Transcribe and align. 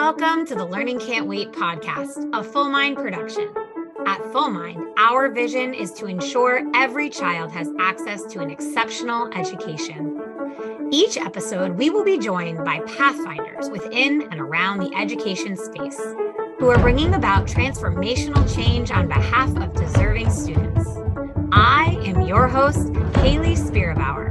Welcome 0.00 0.46
to 0.46 0.54
the 0.54 0.64
Learning 0.64 0.98
Can't 0.98 1.26
Wait 1.26 1.52
podcast, 1.52 2.16
a 2.32 2.42
Fullmind 2.42 2.96
production. 2.96 3.52
At 4.06 4.18
Fullmind, 4.32 4.94
our 4.96 5.28
vision 5.28 5.74
is 5.74 5.92
to 5.92 6.06
ensure 6.06 6.62
every 6.74 7.10
child 7.10 7.52
has 7.52 7.68
access 7.78 8.24
to 8.32 8.40
an 8.40 8.48
exceptional 8.48 9.30
education. 9.34 10.18
Each 10.90 11.18
episode, 11.18 11.76
we 11.76 11.90
will 11.90 12.02
be 12.02 12.18
joined 12.18 12.64
by 12.64 12.80
pathfinders 12.86 13.68
within 13.68 14.22
and 14.30 14.40
around 14.40 14.78
the 14.78 14.90
education 14.96 15.54
space 15.54 16.00
who 16.58 16.70
are 16.70 16.78
bringing 16.78 17.12
about 17.12 17.46
transformational 17.46 18.56
change 18.56 18.90
on 18.90 19.06
behalf 19.06 19.54
of 19.58 19.74
deserving 19.74 20.30
students. 20.30 20.88
I 21.52 21.98
am 22.06 22.22
your 22.22 22.48
host, 22.48 22.88
Hayley 23.16 23.54
Spira-Bauer. 23.54 24.29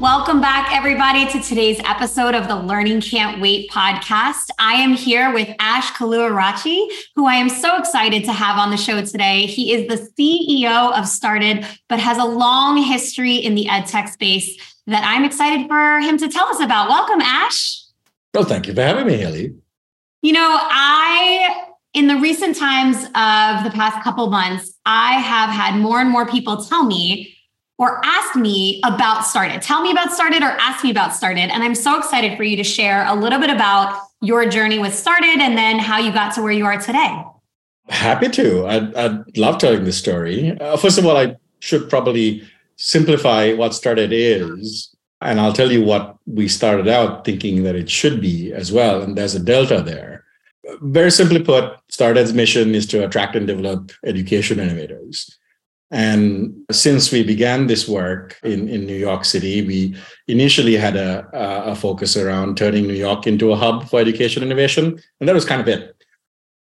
Welcome 0.00 0.40
back, 0.40 0.74
everybody, 0.74 1.26
to 1.26 1.42
today's 1.46 1.78
episode 1.84 2.34
of 2.34 2.48
the 2.48 2.56
Learning 2.56 3.02
Can't 3.02 3.38
Wait 3.38 3.70
podcast. 3.70 4.48
I 4.58 4.72
am 4.76 4.94
here 4.94 5.30
with 5.30 5.54
Ash 5.58 5.92
Kaluarachchi, 5.92 6.88
who 7.14 7.26
I 7.26 7.34
am 7.34 7.50
so 7.50 7.76
excited 7.76 8.24
to 8.24 8.32
have 8.32 8.56
on 8.56 8.70
the 8.70 8.78
show 8.78 9.04
today. 9.04 9.44
He 9.44 9.74
is 9.74 9.88
the 9.88 10.10
CEO 10.18 10.98
of 10.98 11.06
Started, 11.06 11.66
but 11.90 12.00
has 12.00 12.16
a 12.16 12.24
long 12.24 12.78
history 12.78 13.34
in 13.34 13.54
the 13.54 13.66
edtech 13.66 14.08
space 14.08 14.58
that 14.86 15.04
I'm 15.04 15.22
excited 15.22 15.68
for 15.68 16.00
him 16.00 16.16
to 16.16 16.28
tell 16.30 16.46
us 16.46 16.60
about. 16.60 16.88
Welcome, 16.88 17.20
Ash. 17.20 17.84
Well, 18.32 18.44
thank 18.44 18.68
you 18.68 18.72
for 18.72 18.80
having 18.80 19.06
me, 19.06 19.18
Hayley. 19.18 19.54
You 20.22 20.32
know, 20.32 20.58
I 20.62 21.66
in 21.92 22.06
the 22.06 22.16
recent 22.16 22.56
times 22.56 22.96
of 22.96 23.64
the 23.64 23.70
past 23.74 24.02
couple 24.02 24.30
months, 24.30 24.78
I 24.86 25.18
have 25.20 25.50
had 25.50 25.78
more 25.78 26.00
and 26.00 26.08
more 26.08 26.24
people 26.24 26.64
tell 26.64 26.84
me 26.84 27.36
or 27.80 27.98
ask 28.04 28.36
me 28.36 28.78
about 28.84 29.24
Started. 29.24 29.62
Tell 29.62 29.80
me 29.80 29.90
about 29.90 30.12
Started 30.12 30.42
or 30.42 30.50
ask 30.60 30.84
me 30.84 30.90
about 30.90 31.14
Started. 31.14 31.50
And 31.50 31.64
I'm 31.64 31.74
so 31.74 31.98
excited 31.98 32.36
for 32.36 32.44
you 32.44 32.54
to 32.58 32.62
share 32.62 33.06
a 33.06 33.14
little 33.14 33.40
bit 33.40 33.48
about 33.48 33.98
your 34.20 34.46
journey 34.46 34.78
with 34.78 34.94
Started 34.94 35.40
and 35.40 35.56
then 35.56 35.78
how 35.78 35.98
you 35.98 36.12
got 36.12 36.34
to 36.34 36.42
where 36.42 36.52
you 36.52 36.66
are 36.66 36.78
today. 36.78 37.24
Happy 37.88 38.28
to. 38.28 38.66
I'd, 38.66 38.94
I'd 38.94 39.38
love 39.38 39.56
telling 39.56 39.84
this 39.84 39.96
story. 39.96 40.60
Uh, 40.60 40.76
first 40.76 40.98
of 40.98 41.06
all, 41.06 41.16
I 41.16 41.36
should 41.60 41.88
probably 41.88 42.46
simplify 42.76 43.54
what 43.54 43.74
Started 43.74 44.12
is. 44.12 44.94
And 45.22 45.40
I'll 45.40 45.54
tell 45.54 45.72
you 45.72 45.82
what 45.82 46.18
we 46.26 46.48
started 46.48 46.86
out 46.86 47.24
thinking 47.24 47.62
that 47.62 47.76
it 47.76 47.88
should 47.88 48.20
be 48.20 48.52
as 48.52 48.70
well. 48.70 49.00
And 49.00 49.16
there's 49.16 49.34
a 49.34 49.40
delta 49.40 49.80
there. 49.80 50.24
Very 50.82 51.10
simply 51.10 51.42
put, 51.42 51.78
Started's 51.88 52.34
mission 52.34 52.74
is 52.74 52.86
to 52.88 53.06
attract 53.06 53.36
and 53.36 53.46
develop 53.46 53.90
education 54.04 54.60
innovators. 54.60 55.38
And 55.90 56.54
since 56.70 57.10
we 57.10 57.24
began 57.24 57.66
this 57.66 57.88
work 57.88 58.38
in, 58.44 58.68
in 58.68 58.86
New 58.86 58.96
York 58.96 59.24
City, 59.24 59.66
we 59.66 59.96
initially 60.28 60.76
had 60.76 60.94
a, 60.94 61.28
a 61.32 61.74
focus 61.74 62.16
around 62.16 62.56
turning 62.56 62.86
New 62.86 62.94
York 62.94 63.26
into 63.26 63.50
a 63.50 63.56
hub 63.56 63.88
for 63.88 63.98
education 63.98 64.42
innovation. 64.42 65.00
And 65.18 65.28
that 65.28 65.34
was 65.34 65.44
kind 65.44 65.60
of 65.60 65.66
it. 65.66 65.96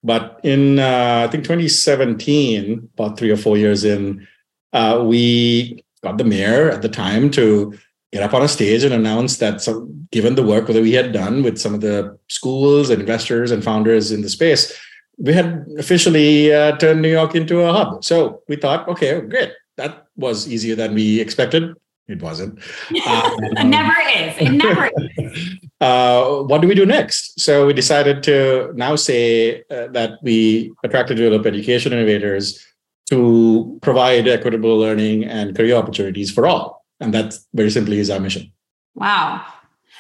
But 0.04 0.40
in, 0.44 0.80
uh, 0.80 1.26
I 1.28 1.32
think, 1.32 1.44
2017, 1.44 2.90
about 2.94 3.20
three 3.20 3.30
or 3.30 3.38
four 3.38 3.58
years 3.58 3.84
in, 3.84 4.28
uh, 4.74 5.04
we 5.06 5.84
got 6.04 6.18
the 6.18 6.24
mayor 6.24 6.72
at 6.72 6.82
the 6.82 6.90
time 6.90 7.30
to 7.32 7.78
get 8.12 8.24
up 8.24 8.34
on 8.34 8.42
a 8.42 8.48
stage 8.48 8.84
and 8.84 8.94
announce 8.94 9.38
that 9.38 9.62
some, 9.62 10.08
given 10.12 10.36
the 10.36 10.44
work 10.44 10.68
that 10.68 10.82
we 10.82 10.94
had 10.94 11.12
done 11.12 11.44
with 11.44 11.60
some 11.60 11.76
of 11.76 11.82
the 11.82 12.18
schools 12.30 12.90
and 12.90 13.00
investors 13.00 13.52
and 13.52 13.64
founders 13.64 14.12
in 14.12 14.22
the 14.22 14.30
space, 14.30 14.80
we 15.20 15.34
had 15.34 15.66
officially 15.78 16.54
uh, 16.54 16.78
turned 16.78 17.02
New 17.02 17.12
York 17.12 17.36
into 17.36 17.60
a 17.62 17.74
hub. 17.74 18.04
So 18.04 18.42
we 18.48 18.56
thought, 18.56 18.88
okay, 18.88 19.20
great. 19.22 19.52
That 19.78 20.08
was 20.16 20.48
easier 20.48 20.76
than 20.76 20.94
we 20.94 21.20
expected. 21.20 21.76
It 22.08 22.22
wasn't. 22.22 22.60
Um, 22.60 22.64
it 23.42 23.66
never 23.66 23.94
is. 24.16 24.36
It 24.40 24.52
never 24.52 24.90
is. 25.18 25.56
Uh, 25.82 26.42
what 26.44 26.60
do 26.60 26.68
we 26.68 26.76
do 26.76 26.86
next? 26.86 27.40
So 27.40 27.66
we 27.66 27.72
decided 27.72 28.22
to 28.24 28.74
now 28.76 28.98
say 28.98 29.64
uh, 29.72 29.88
that 29.94 30.20
we 30.22 30.74
attracted 30.84 31.16
develop 31.16 31.46
education 31.46 31.94
innovators 31.94 32.62
to 33.10 33.80
provide 33.82 34.28
equitable 34.28 34.78
learning 34.78 35.24
and 35.24 35.56
career 35.56 35.78
opportunities 35.78 36.32
for 36.32 36.46
all. 36.46 36.86
And 37.00 37.14
that 37.14 37.34
very 37.54 37.70
simply 37.70 38.00
is 38.00 38.10
our 38.10 38.20
mission. 38.20 38.52
Wow. 38.94 39.46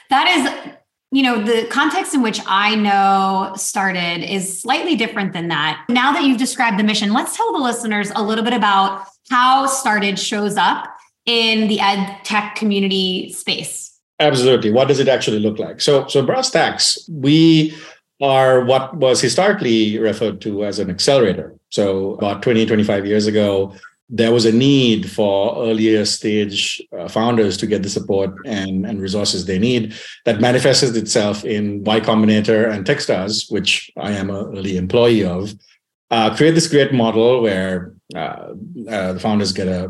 That 0.09 0.27
is 0.27 0.73
you 1.11 1.23
know, 1.23 1.43
the 1.43 1.65
context 1.67 2.13
in 2.13 2.21
which 2.21 2.39
I 2.45 2.75
know 2.75 3.53
started 3.55 4.23
is 4.23 4.61
slightly 4.61 4.95
different 4.95 5.33
than 5.33 5.47
that. 5.47 5.83
Now 5.89 6.13
that 6.13 6.23
you've 6.23 6.37
described 6.37 6.77
the 6.77 6.83
mission, 6.83 7.13
let's 7.13 7.35
tell 7.35 7.51
the 7.51 7.59
listeners 7.59 8.11
a 8.15 8.21
little 8.21 8.43
bit 8.43 8.53
about 8.53 9.07
how 9.31 9.65
started 9.65 10.19
shows 10.19 10.55
up 10.55 10.85
in 11.25 11.67
the 11.67 11.79
ed 11.79 12.19
tech 12.23 12.55
community 12.55 13.31
space. 13.33 13.97
Absolutely. 14.19 14.71
What 14.71 14.87
does 14.87 14.99
it 14.99 15.07
actually 15.07 15.39
look 15.39 15.57
like? 15.57 15.81
So, 15.81 16.07
so 16.07 16.23
brass 16.23 16.51
tacks, 16.51 17.09
we 17.09 17.75
are 18.21 18.63
what 18.65 18.95
was 18.97 19.21
historically 19.21 19.97
referred 19.97 20.41
to 20.41 20.65
as 20.65 20.77
an 20.77 20.89
accelerator. 20.89 21.55
So, 21.69 22.15
about 22.15 22.41
20, 22.41 22.65
25 22.65 23.05
years 23.05 23.27
ago, 23.27 23.73
there 24.09 24.33
was 24.33 24.45
a 24.45 24.51
need 24.51 25.09
for 25.09 25.55
earlier 25.63 26.03
stage 26.03 26.81
uh, 26.97 27.07
founders 27.07 27.55
to 27.57 27.67
get 27.67 27.83
the 27.83 27.89
support 27.89 28.33
and, 28.45 28.85
and 28.85 29.01
resources 29.01 29.45
they 29.45 29.59
need 29.59 29.93
that 30.25 30.41
manifested 30.41 30.97
itself 30.97 31.45
in 31.45 31.83
Y 31.83 31.99
Combinator 31.99 32.71
and 32.71 32.85
Techstars, 32.85 33.51
which 33.51 33.91
I 33.97 34.11
am 34.11 34.31
an 34.31 34.57
early 34.57 34.77
employee 34.77 35.23
of. 35.23 35.53
Uh, 36.09 36.35
create 36.35 36.55
this 36.55 36.67
great 36.67 36.91
model 36.91 37.41
where 37.41 37.93
uh, 38.15 38.53
uh 38.89 39.13
the 39.13 39.19
founders 39.19 39.51
get 39.51 39.67
a, 39.67 39.85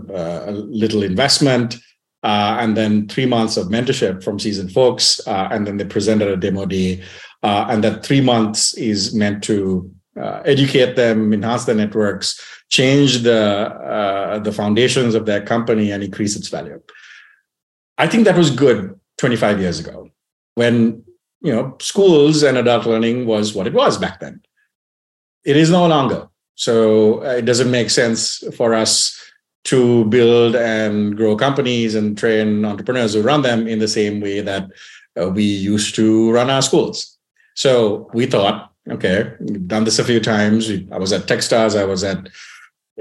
a 0.50 0.52
little 0.52 1.02
investment 1.02 1.75
uh, 2.24 2.58
and 2.59 2.75
then 2.75 3.08
three 3.08 3.25
months 3.25 3.56
of 3.56 3.68
mentorship 3.68 4.22
from 4.22 4.38
seasoned 4.38 4.74
folks, 4.74 5.25
uh, 5.25 5.47
and 5.50 5.66
then 5.66 5.78
they 5.78 5.85
present 5.85 6.22
at 6.22 6.28
a 6.28 6.35
demo 6.35 6.66
day. 6.66 7.02
and 7.41 7.81
that 7.81 8.06
three 8.06 8.19
months 8.19 8.74
is 8.74 9.16
meant 9.16 9.41
to 9.41 9.90
educate 10.44 10.97
them, 10.97 11.31
enhance 11.31 11.63
their 11.63 11.75
networks, 11.75 12.38
change 12.69 13.24
the 13.24 13.41
uh, 13.94 14.40
the 14.40 14.52
foundations 14.52 15.16
of 15.16 15.25
their 15.25 15.41
company 15.41 15.91
and 15.91 16.03
increase 16.03 16.35
its 16.35 16.47
value. 16.47 16.81
I 17.97 18.07
think 18.07 18.25
that 18.25 18.38
was 18.38 18.52
good 18.52 18.97
25 19.18 19.59
years 19.59 19.80
ago 19.80 20.09
when 20.56 21.03
you 21.41 21.52
know 21.52 21.75
schools 21.81 22.44
and 22.44 22.58
adult 22.58 22.85
learning 22.85 23.25
was 23.25 23.53
what 23.53 23.68
it 23.68 23.74
was 23.74 23.97
back 23.97 24.19
then. 24.19 24.41
It 25.44 25.58
is 25.58 25.69
no 25.69 25.88
longer. 25.88 26.29
So 26.56 27.24
uh, 27.24 27.35
it 27.38 27.46
doesn't 27.46 27.72
make 27.72 27.90
sense 27.90 28.44
for 28.56 28.74
us 28.74 29.18
to 29.66 30.06
build 30.06 30.56
and 30.56 31.16
grow 31.16 31.35
companies 31.35 31.96
and 31.96 32.18
train 32.18 32.66
entrepreneurs 32.66 33.13
who 33.13 33.22
run 33.22 33.41
them 33.41 33.68
in 33.68 33.79
the 33.79 33.88
same 33.88 34.19
way 34.19 34.41
that 34.41 34.69
uh, 35.19 35.29
we 35.29 35.44
used 35.44 35.96
to 35.96 36.31
run 36.31 36.50
our 36.50 36.62
schools. 36.62 37.18
So 37.56 38.09
we 38.13 38.25
thought, 38.25 38.72
okay, 38.90 39.34
we've 39.40 39.68
done 39.68 39.84
this 39.84 40.00
a 40.00 40.03
few 40.03 40.19
times. 40.19 40.69
I 40.91 40.97
was 40.97 41.12
at 41.13 41.28
Techstars, 41.28 41.79
I 41.79 41.85
was 41.85 42.03
at 42.03 42.29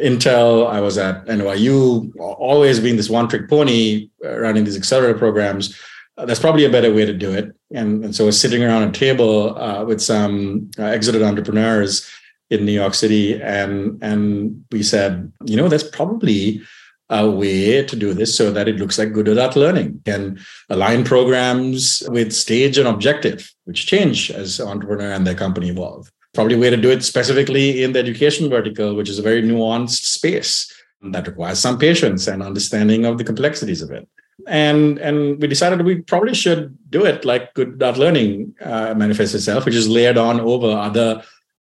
Intel, 0.03 0.69
I 0.69 0.81
was 0.81 0.98
at 0.98 1.26
NYU, 1.26 2.12
always 2.19 2.81
being 2.81 2.97
this 2.97 3.10
one 3.10 3.28
trick 3.28 3.48
pony 3.48 4.10
uh, 4.25 4.38
running 4.38 4.64
these 4.64 4.76
accelerator 4.76 5.19
programs. 5.19 5.78
Uh, 6.16 6.25
that's 6.25 6.41
probably 6.41 6.64
a 6.64 6.70
better 6.70 6.92
way 6.92 7.04
to 7.04 7.12
do 7.12 7.32
it. 7.32 7.54
And, 7.72 8.04
and 8.04 8.14
so 8.14 8.25
I 8.25 8.26
was 8.26 8.41
sitting 8.41 8.62
around 8.62 8.82
a 8.82 8.92
table 8.92 9.59
uh, 9.59 9.84
with 9.84 10.00
some 10.00 10.70
uh, 10.78 10.84
exited 10.84 11.22
entrepreneurs 11.22 12.09
in 12.50 12.64
New 12.64 12.72
York 12.72 12.94
City, 12.94 13.41
and 13.42 13.98
and 14.03 14.64
we 14.72 14.82
said, 14.82 15.31
you 15.44 15.54
know, 15.54 15.69
there's 15.69 15.84
probably 15.84 16.62
a 17.10 17.28
way 17.28 17.84
to 17.84 17.97
do 17.97 18.15
this 18.15 18.34
so 18.34 18.50
that 18.50 18.69
it 18.69 18.76
looks 18.76 18.98
like 18.98 19.12
good 19.12 19.28
adult 19.28 19.56
learning 19.56 20.00
can 20.04 20.38
align 20.70 21.04
programs 21.04 22.03
with 22.09 22.32
stage 22.32 22.78
and 22.78 22.88
objective, 22.88 23.53
which 23.65 23.86
change 23.86 24.30
as 24.30 24.60
entrepreneur 24.60 25.12
and 25.12 25.26
their 25.26 25.34
company 25.34 25.69
evolve 25.69 26.10
probably 26.38 26.54
a 26.54 26.65
way 26.65 26.71
to 26.71 26.76
do 26.76 26.93
it 26.97 27.03
specifically 27.03 27.82
in 27.82 27.93
the 27.93 27.99
education 27.99 28.49
vertical, 28.49 28.94
which 28.94 29.09
is 29.09 29.19
a 29.19 29.22
very 29.31 29.43
nuanced 29.43 30.04
space 30.19 30.72
that 31.15 31.26
requires 31.26 31.59
some 31.59 31.76
patience 31.76 32.28
and 32.28 32.44
understanding 32.44 33.04
of 33.04 33.19
the 33.19 33.25
complexities 33.25 33.82
of 33.82 33.91
it. 33.91 34.09
And 34.47 34.98
and 35.06 35.16
we 35.41 35.48
decided 35.48 35.84
we 35.84 35.97
probably 36.12 36.36
should 36.42 36.63
do 36.97 37.04
it 37.10 37.24
like 37.24 37.54
good 37.54 37.72
dot 37.83 37.98
learning 37.98 38.54
uh, 38.60 38.95
manifests 38.95 39.34
itself, 39.34 39.65
which 39.65 39.74
is 39.74 39.89
layered 39.89 40.16
on 40.16 40.39
over 40.53 40.71
other 40.89 41.09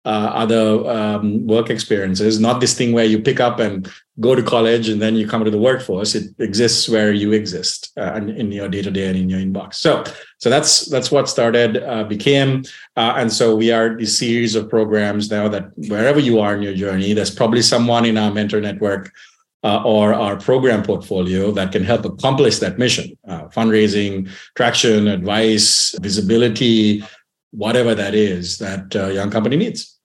uh, 0.07 0.31
other 0.43 0.89
um, 0.89 1.45
work 1.45 1.69
experiences, 1.69 2.39
not 2.39 2.61
this 2.61 2.73
thing 2.77 2.93
where 2.93 3.03
you 3.03 3.19
pick 3.21 3.41
up 3.41 3.59
and 3.59 3.91
go 4.21 4.35
to 4.35 4.41
college 4.41 4.87
and 4.87 5.01
then 5.01 5.15
you 5.15 5.27
come 5.27 5.43
to 5.43 5.51
the 5.51 5.57
workforce. 5.57 6.15
It 6.15 6.33
exists 6.39 6.87
where 6.87 7.11
you 7.11 7.33
exist 7.33 7.91
uh, 7.97 8.13
in 8.13 8.53
your 8.53 8.69
day 8.69 8.81
to 8.81 8.89
day 8.89 9.09
and 9.09 9.17
in 9.17 9.29
your 9.29 9.41
inbox. 9.41 9.73
So, 9.75 10.05
so 10.37 10.49
that's 10.49 10.85
that's 10.85 11.11
what 11.11 11.27
started 11.27 11.83
uh, 11.83 12.05
became, 12.05 12.63
uh, 12.95 13.15
and 13.17 13.31
so 13.31 13.53
we 13.53 13.69
are 13.73 13.97
this 13.97 14.17
series 14.17 14.55
of 14.55 14.69
programs 14.69 15.29
now 15.29 15.49
that 15.49 15.71
wherever 15.89 16.21
you 16.21 16.39
are 16.39 16.55
in 16.55 16.63
your 16.63 16.73
journey, 16.73 17.11
there's 17.11 17.35
probably 17.35 17.61
someone 17.61 18.05
in 18.05 18.17
our 18.17 18.31
mentor 18.31 18.61
network. 18.61 19.11
Uh, 19.63 19.81
or 19.83 20.13
our 20.13 20.37
program 20.37 20.83
portfolio 20.83 21.51
that 21.51 21.71
can 21.71 21.83
help 21.83 22.05
accomplish 22.05 22.59
that 22.59 22.77
mission 22.77 23.17
uh, 23.27 23.47
fundraising 23.47 24.29
traction 24.55 25.07
advice 25.07 25.97
visibility 25.99 27.03
whatever 27.49 27.95
that 27.95 28.13
is 28.13 28.59
that 28.59 28.93
young 28.93 29.31
company 29.31 29.57
needs 29.57 29.96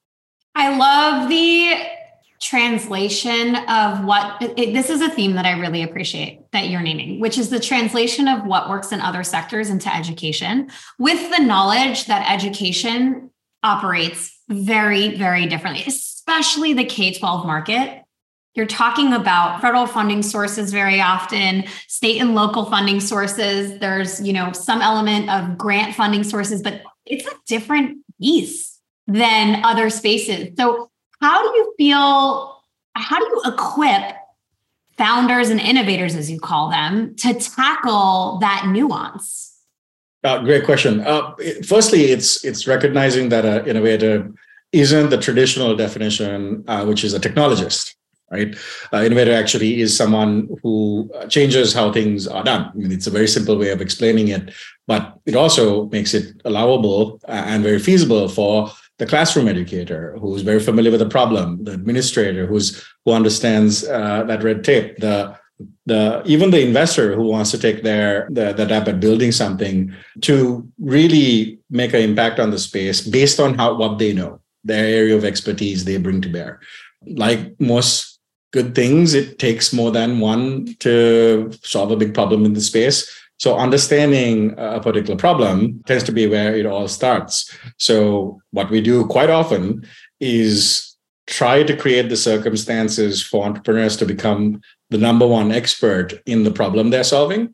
I 0.55 0.77
love 0.77 1.29
the 1.29 1.75
translation 2.43 3.55
of 3.55 4.03
what 4.03 4.41
it, 4.41 4.73
this 4.73 4.89
is 4.89 5.01
a 5.01 5.09
theme 5.09 5.33
that 5.33 5.45
I 5.45 5.53
really 5.59 5.81
appreciate 5.81 6.51
that 6.51 6.67
you're 6.67 6.81
naming, 6.81 7.21
which 7.21 7.37
is 7.37 7.49
the 7.49 7.59
translation 7.59 8.27
of 8.27 8.45
what 8.45 8.69
works 8.69 8.91
in 8.91 8.99
other 8.99 9.23
sectors 9.23 9.69
into 9.69 9.93
education 9.93 10.69
with 10.99 11.31
the 11.35 11.41
knowledge 11.41 12.05
that 12.07 12.29
education 12.29 13.31
operates 13.63 14.37
very, 14.49 15.15
very 15.15 15.45
differently, 15.45 15.85
especially 15.87 16.73
the 16.73 16.83
K 16.83 17.13
12 17.13 17.45
market. 17.45 18.03
You're 18.55 18.65
talking 18.67 19.13
about 19.13 19.61
federal 19.61 19.87
funding 19.87 20.21
sources 20.21 20.71
very 20.71 20.99
often, 20.99 21.63
state 21.87 22.19
and 22.21 22.35
local 22.35 22.65
funding 22.65 22.99
sources. 22.99 23.79
There's, 23.79 24.21
you 24.21 24.33
know, 24.33 24.51
some 24.51 24.81
element 24.81 25.29
of 25.29 25.57
grant 25.57 25.95
funding 25.95 26.23
sources, 26.23 26.61
but 26.61 26.83
it's 27.05 27.25
a 27.25 27.33
different 27.47 27.99
piece 28.21 28.72
than 29.07 29.63
other 29.63 29.89
spaces. 29.89 30.49
So 30.57 30.89
how 31.21 31.41
do 31.41 31.57
you 31.57 31.73
feel? 31.77 32.61
How 32.95 33.19
do 33.19 33.25
you 33.25 33.41
equip 33.51 34.15
founders 34.97 35.49
and 35.49 35.59
innovators, 35.59 36.15
as 36.15 36.29
you 36.29 36.39
call 36.39 36.69
them, 36.69 37.15
to 37.17 37.33
tackle 37.33 38.37
that 38.39 38.67
nuance? 38.67 39.51
Uh, 40.23 40.39
great 40.39 40.63
question. 40.63 41.01
Uh, 41.01 41.33
firstly, 41.65 42.03
it's 42.03 42.43
it's 42.45 42.67
recognizing 42.67 43.29
that 43.29 43.45
an 43.45 43.67
innovator 43.67 44.31
isn't 44.71 45.09
the 45.09 45.17
traditional 45.17 45.75
definition, 45.75 46.63
uh, 46.67 46.85
which 46.85 47.03
is 47.03 47.13
a 47.13 47.19
technologist, 47.19 47.93
right? 48.31 48.55
Innovator 48.93 49.33
actually 49.33 49.81
is 49.81 49.95
someone 49.95 50.49
who 50.63 51.11
changes 51.29 51.73
how 51.73 51.91
things 51.91 52.27
are 52.27 52.43
done. 52.43 52.71
I 52.73 52.75
mean, 52.75 52.91
it's 52.91 53.05
a 53.05 53.11
very 53.11 53.27
simple 53.27 53.57
way 53.57 53.69
of 53.69 53.81
explaining 53.81 54.29
it, 54.29 54.51
but 54.87 55.19
it 55.25 55.35
also 55.35 55.85
makes 55.89 56.13
it 56.13 56.41
allowable 56.45 57.19
uh, 57.27 57.43
and 57.45 57.63
very 57.63 57.79
feasible 57.79 58.27
for 58.27 58.71
the 58.99 59.05
classroom 59.05 59.47
educator 59.47 60.15
who's 60.19 60.41
very 60.41 60.59
familiar 60.59 60.91
with 60.91 60.99
the 60.99 61.09
problem, 61.09 61.63
the 61.63 61.73
administrator 61.73 62.45
who's 62.45 62.83
who 63.05 63.11
understands 63.11 63.87
uh, 63.87 64.23
that 64.23 64.43
red 64.43 64.63
tape, 64.63 64.97
the 64.97 65.35
the 65.85 66.21
even 66.25 66.51
the 66.51 66.65
investor 66.65 67.15
who 67.15 67.27
wants 67.27 67.51
to 67.51 67.57
take 67.57 67.83
their 67.83 68.27
the, 68.31 68.53
the 68.53 68.73
at 68.73 68.99
building 68.99 69.31
something 69.31 69.93
to 70.21 70.67
really 70.79 71.59
make 71.69 71.93
an 71.93 72.01
impact 72.01 72.39
on 72.39 72.51
the 72.51 72.59
space 72.59 73.01
based 73.01 73.39
on 73.39 73.55
how 73.55 73.75
what 73.75 73.97
they 73.97 74.13
know, 74.13 74.39
their 74.63 74.85
area 74.85 75.15
of 75.15 75.25
expertise 75.25 75.85
they 75.85 75.97
bring 75.97 76.21
to 76.21 76.29
bear. 76.29 76.59
Like 77.05 77.59
most 77.59 78.19
good 78.51 78.75
things, 78.75 79.13
it 79.13 79.39
takes 79.39 79.73
more 79.73 79.91
than 79.91 80.19
one 80.19 80.75
to 80.79 81.51
solve 81.63 81.91
a 81.91 81.97
big 81.97 82.13
problem 82.13 82.45
in 82.45 82.53
the 82.53 82.61
space 82.61 83.09
so 83.43 83.57
understanding 83.57 84.55
a 84.57 84.79
particular 84.79 85.17
problem 85.17 85.83
tends 85.85 86.05
to 86.05 86.13
be 86.13 86.27
where 86.27 86.55
it 86.55 86.65
all 86.65 86.87
starts. 86.87 87.53
So 87.77 88.41
what 88.51 88.69
we 88.69 88.79
do 88.79 89.05
quite 89.05 89.29
often 89.29 89.85
is 90.21 90.95
try 91.27 91.63
to 91.63 91.75
create 91.75 92.07
the 92.07 92.15
circumstances 92.15 93.21
for 93.21 93.45
entrepreneurs 93.45 93.97
to 93.97 94.05
become 94.05 94.61
the 94.91 94.97
number 94.97 95.27
one 95.27 95.51
expert 95.51 96.13
in 96.25 96.45
the 96.45 96.51
problem 96.51 96.89
they're 96.89 97.03
solving. 97.03 97.53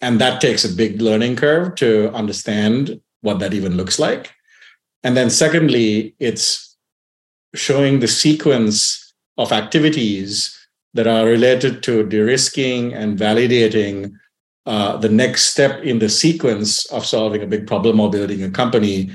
And 0.00 0.20
that 0.20 0.40
takes 0.40 0.64
a 0.64 0.72
big 0.72 1.02
learning 1.02 1.34
curve 1.34 1.74
to 1.82 2.12
understand 2.12 3.00
what 3.22 3.40
that 3.40 3.54
even 3.54 3.76
looks 3.76 3.98
like. 3.98 4.30
And 5.02 5.16
then, 5.16 5.30
secondly, 5.30 6.14
it's 6.20 6.76
showing 7.56 7.98
the 7.98 8.06
sequence 8.06 9.14
of 9.36 9.50
activities 9.50 10.56
that 10.92 11.08
are 11.08 11.26
related 11.26 11.82
to 11.82 12.06
de 12.06 12.20
risking 12.20 12.94
and 12.94 13.18
validating 13.18 14.14
uh, 14.66 14.96
the 14.96 15.08
next 15.08 15.46
step 15.46 15.82
in 15.82 15.98
the 15.98 16.08
sequence 16.08 16.86
of 16.86 17.04
solving 17.04 17.42
a 17.42 17.46
big 17.46 17.66
problem 17.66 18.00
or 18.00 18.10
building 18.10 18.42
a 18.42 18.50
company, 18.50 19.10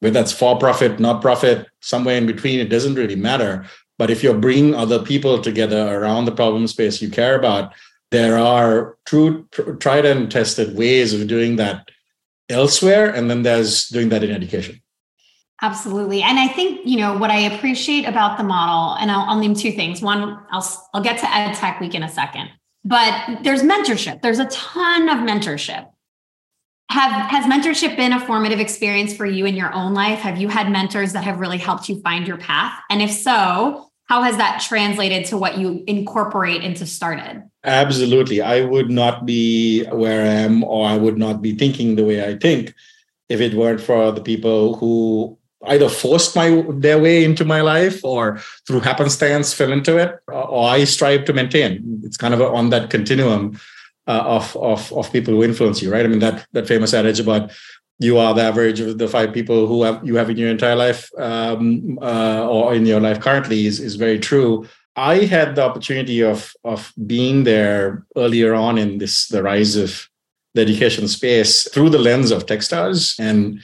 whether 0.00 0.12
that's 0.12 0.32
for 0.32 0.58
profit, 0.58 1.00
not 1.00 1.22
profit, 1.22 1.66
somewhere 1.80 2.16
in 2.16 2.26
between, 2.26 2.60
it 2.60 2.68
doesn't 2.68 2.94
really 2.94 3.16
matter. 3.16 3.64
But 3.98 4.10
if 4.10 4.22
you're 4.22 4.38
bringing 4.38 4.74
other 4.74 5.02
people 5.02 5.40
together 5.40 5.88
around 5.94 6.24
the 6.24 6.32
problem 6.32 6.66
space 6.66 7.02
you 7.02 7.10
care 7.10 7.38
about, 7.38 7.72
there 8.10 8.38
are 8.38 8.96
true, 9.06 9.46
tried 9.78 10.04
and 10.04 10.30
tested 10.30 10.76
ways 10.76 11.14
of 11.14 11.28
doing 11.28 11.56
that 11.56 11.88
elsewhere. 12.48 13.14
And 13.14 13.30
then 13.30 13.42
there's 13.42 13.88
doing 13.88 14.08
that 14.08 14.24
in 14.24 14.30
education. 14.30 14.82
Absolutely. 15.62 16.22
And 16.22 16.38
I 16.38 16.48
think, 16.48 16.80
you 16.84 16.96
know, 16.96 17.16
what 17.18 17.30
I 17.30 17.40
appreciate 17.40 18.06
about 18.06 18.38
the 18.38 18.44
model, 18.44 18.96
and 18.96 19.10
I'll, 19.10 19.28
I'll 19.28 19.38
name 19.38 19.54
two 19.54 19.72
things. 19.72 20.00
One, 20.00 20.40
I'll, 20.50 20.88
I'll 20.94 21.02
get 21.02 21.18
to 21.20 21.34
Ed 21.34 21.52
Tech 21.54 21.80
Week 21.80 21.94
in 21.94 22.02
a 22.02 22.08
second 22.08 22.48
but 22.84 23.42
there's 23.42 23.62
mentorship. 23.62 24.22
There's 24.22 24.38
a 24.38 24.46
ton 24.46 25.08
of 25.08 25.18
mentorship. 25.18 25.88
Have 26.90 27.30
has 27.30 27.44
mentorship 27.44 27.96
been 27.96 28.12
a 28.12 28.24
formative 28.26 28.58
experience 28.58 29.14
for 29.14 29.24
you 29.24 29.46
in 29.46 29.54
your 29.54 29.72
own 29.72 29.94
life? 29.94 30.18
Have 30.20 30.38
you 30.38 30.48
had 30.48 30.70
mentors 30.70 31.12
that 31.12 31.22
have 31.22 31.38
really 31.38 31.58
helped 31.58 31.88
you 31.88 32.00
find 32.00 32.26
your 32.26 32.36
path? 32.36 32.80
And 32.90 33.00
if 33.00 33.12
so, 33.12 33.90
how 34.06 34.22
has 34.22 34.36
that 34.38 34.60
translated 34.60 35.24
to 35.26 35.36
what 35.36 35.58
you 35.58 35.84
incorporate 35.86 36.64
into 36.64 36.84
started? 36.84 37.48
Absolutely. 37.62 38.40
I 38.40 38.62
would 38.62 38.90
not 38.90 39.24
be 39.24 39.84
where 39.84 40.22
I 40.22 40.30
am 40.30 40.64
or 40.64 40.88
I 40.88 40.96
would 40.96 41.16
not 41.16 41.40
be 41.40 41.54
thinking 41.54 41.94
the 41.94 42.04
way 42.04 42.26
I 42.26 42.36
think 42.36 42.74
if 43.28 43.40
it 43.40 43.54
weren't 43.54 43.80
for 43.80 44.10
the 44.10 44.20
people 44.20 44.74
who 44.74 45.38
either 45.66 45.88
forced 45.88 46.34
my 46.34 46.64
their 46.70 46.98
way 46.98 47.24
into 47.24 47.44
my 47.44 47.60
life 47.60 48.04
or 48.04 48.38
through 48.66 48.80
happenstance 48.80 49.52
fell 49.52 49.72
into 49.72 49.98
it 49.98 50.18
or 50.28 50.70
i 50.70 50.84
strive 50.84 51.24
to 51.24 51.32
maintain. 51.32 52.00
It's 52.04 52.16
kind 52.16 52.34
of 52.34 52.40
on 52.40 52.70
that 52.70 52.90
continuum 52.90 53.60
uh, 54.06 54.22
of, 54.24 54.56
of 54.56 54.92
of 54.92 55.12
people 55.12 55.34
who 55.34 55.44
influence 55.44 55.82
you 55.82 55.92
right? 55.92 56.04
I 56.04 56.08
mean 56.08 56.20
that 56.20 56.46
that 56.52 56.66
famous 56.66 56.94
adage 56.94 57.20
about 57.20 57.50
you 57.98 58.16
are 58.16 58.34
the 58.34 58.42
average 58.42 58.80
of 58.80 58.96
the 58.96 59.06
five 59.06 59.32
people 59.32 59.66
who 59.66 59.82
have 59.82 60.00
you 60.02 60.16
have 60.16 60.30
in 60.30 60.38
your 60.38 60.48
entire 60.48 60.76
life 60.76 61.10
um, 61.18 61.98
uh, 62.00 62.48
or 62.48 62.74
in 62.74 62.86
your 62.86 63.00
life 63.00 63.20
currently 63.20 63.66
is, 63.66 63.78
is 63.78 63.96
very 63.96 64.18
true. 64.18 64.66
I 64.96 65.24
had 65.24 65.54
the 65.54 65.62
opportunity 65.62 66.22
of 66.22 66.52
of 66.64 66.92
being 67.06 67.44
there 67.44 68.04
earlier 68.16 68.54
on 68.54 68.78
in 68.78 68.98
this 68.98 69.28
the 69.28 69.42
rise 69.42 69.76
of 69.76 70.08
the 70.54 70.62
education 70.62 71.06
space 71.06 71.68
through 71.68 71.90
the 71.90 71.98
lens 71.98 72.30
of 72.30 72.46
Techstars 72.46 73.14
and 73.20 73.60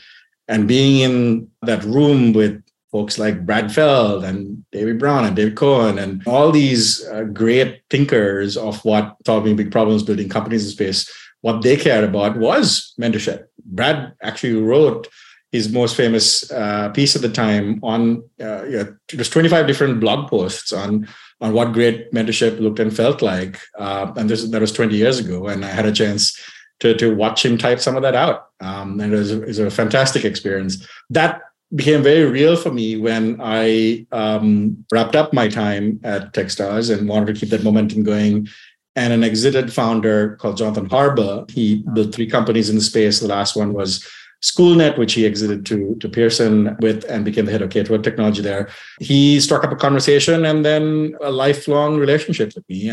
and 0.49 0.69
being 0.69 1.01
in 1.01 1.51
that 1.63 1.83
room 1.85 2.33
with 2.33 2.63
folks 2.93 3.19
like 3.19 3.45
Brad 3.45 3.73
Feld 3.73 4.25
and 4.25 4.65
David 4.73 4.99
Brown 4.99 5.25
and 5.25 5.37
David 5.37 5.57
Cohen 5.57 5.99
and 5.99 6.23
all 6.27 6.51
these 6.51 7.05
uh, 7.09 7.25
great 7.25 7.83
thinkers 7.91 8.57
of 8.57 8.83
what 8.85 9.17
solving 9.27 9.57
big 9.57 9.71
problems, 9.71 10.03
building 10.03 10.29
companies 10.29 10.65
in 10.65 10.71
space, 10.71 11.13
what 11.43 11.63
they 11.63 11.77
cared 11.77 12.05
about 12.05 12.39
was 12.39 12.95
mentorship. 13.01 13.45
Brad 13.65 14.15
actually 14.23 14.55
wrote 14.55 15.09
his 15.53 15.71
most 15.71 15.97
famous 15.97 16.51
uh, 16.51 16.89
piece 16.91 17.17
at 17.17 17.23
the 17.23 17.29
time 17.29 17.81
on 17.83 18.23
uh, 18.41 18.65
yeah, 18.65 18.85
just 19.09 19.33
25 19.33 19.67
different 19.67 20.01
blog 20.01 20.29
posts 20.29 20.73
on 20.73 21.09
on 21.41 21.53
what 21.53 21.73
great 21.73 22.11
mentorship 22.13 22.59
looked 22.59 22.79
and 22.79 22.97
felt 22.97 23.21
like. 23.21 23.61
Uh, 23.79 24.13
and 24.17 24.31
this 24.31 24.49
that 24.49 24.61
was 24.61 24.73
20 24.73 24.97
years 24.97 25.19
ago, 25.19 25.49
and 25.49 25.65
I 25.65 25.69
had 25.69 25.87
a 25.87 25.93
chance 25.93 26.39
to, 26.81 26.95
to 26.95 27.15
watch 27.15 27.45
him 27.45 27.57
type 27.59 27.81
some 27.81 27.97
of 27.97 28.03
that 28.03 28.15
out. 28.15 28.49
Um, 28.61 29.01
and 29.01 29.13
it 29.13 29.17
was, 29.17 29.31
it 29.33 29.47
was, 29.47 29.59
a 29.59 29.71
fantastic 29.71 30.25
experience. 30.25 30.87
That 31.11 31.43
became 31.75 32.03
very 32.03 32.25
real 32.25 32.57
for 32.57 32.71
me 32.71 32.97
when 32.97 33.41
I 33.43 34.07
um, 34.13 34.85
wrapped 34.93 35.17
up 35.17 35.33
my 35.33 35.49
time 35.49 36.01
at 36.05 36.33
Techstars 36.33 36.97
and 36.97 37.09
wanted 37.09 37.35
to 37.35 37.41
keep 37.41 37.51
that 37.51 37.65
momentum 37.65 38.03
going. 38.03 38.49
And 38.95 39.13
an 39.13 39.25
exited 39.25 39.73
founder 39.73 40.37
called 40.37 40.57
Jonathan 40.57 40.89
Harber, 40.89 41.45
he 41.51 41.85
built 41.93 42.15
three 42.15 42.27
companies 42.27 42.71
in 42.71 42.77
the 42.77 42.83
space. 42.83 43.21
The 43.21 43.29
last 43.29 43.55
one 43.55 43.75
was 43.75 44.07
SchoolNet, 44.43 44.97
which 44.97 45.15
he 45.15 45.27
exited 45.27 45.67
to, 45.67 45.97
to 45.97 46.09
Pearson 46.09 46.77
with 46.81 47.05
and 47.05 47.25
became 47.25 47.45
the 47.45 47.53
head 47.53 47.63
of 47.63 47.71
K-12 47.71 48.03
technology 48.03 48.41
there. 48.41 48.69
He 49.01 49.41
struck 49.41 49.65
up 49.65 49.73
a 49.73 49.77
conversation 49.77 50.47
and 50.47 50.65
then 50.65 51.15
a 51.23 51.31
lifelong 51.31 51.99
relationship 51.99 52.55
with 52.55 52.67
me. 52.69 52.91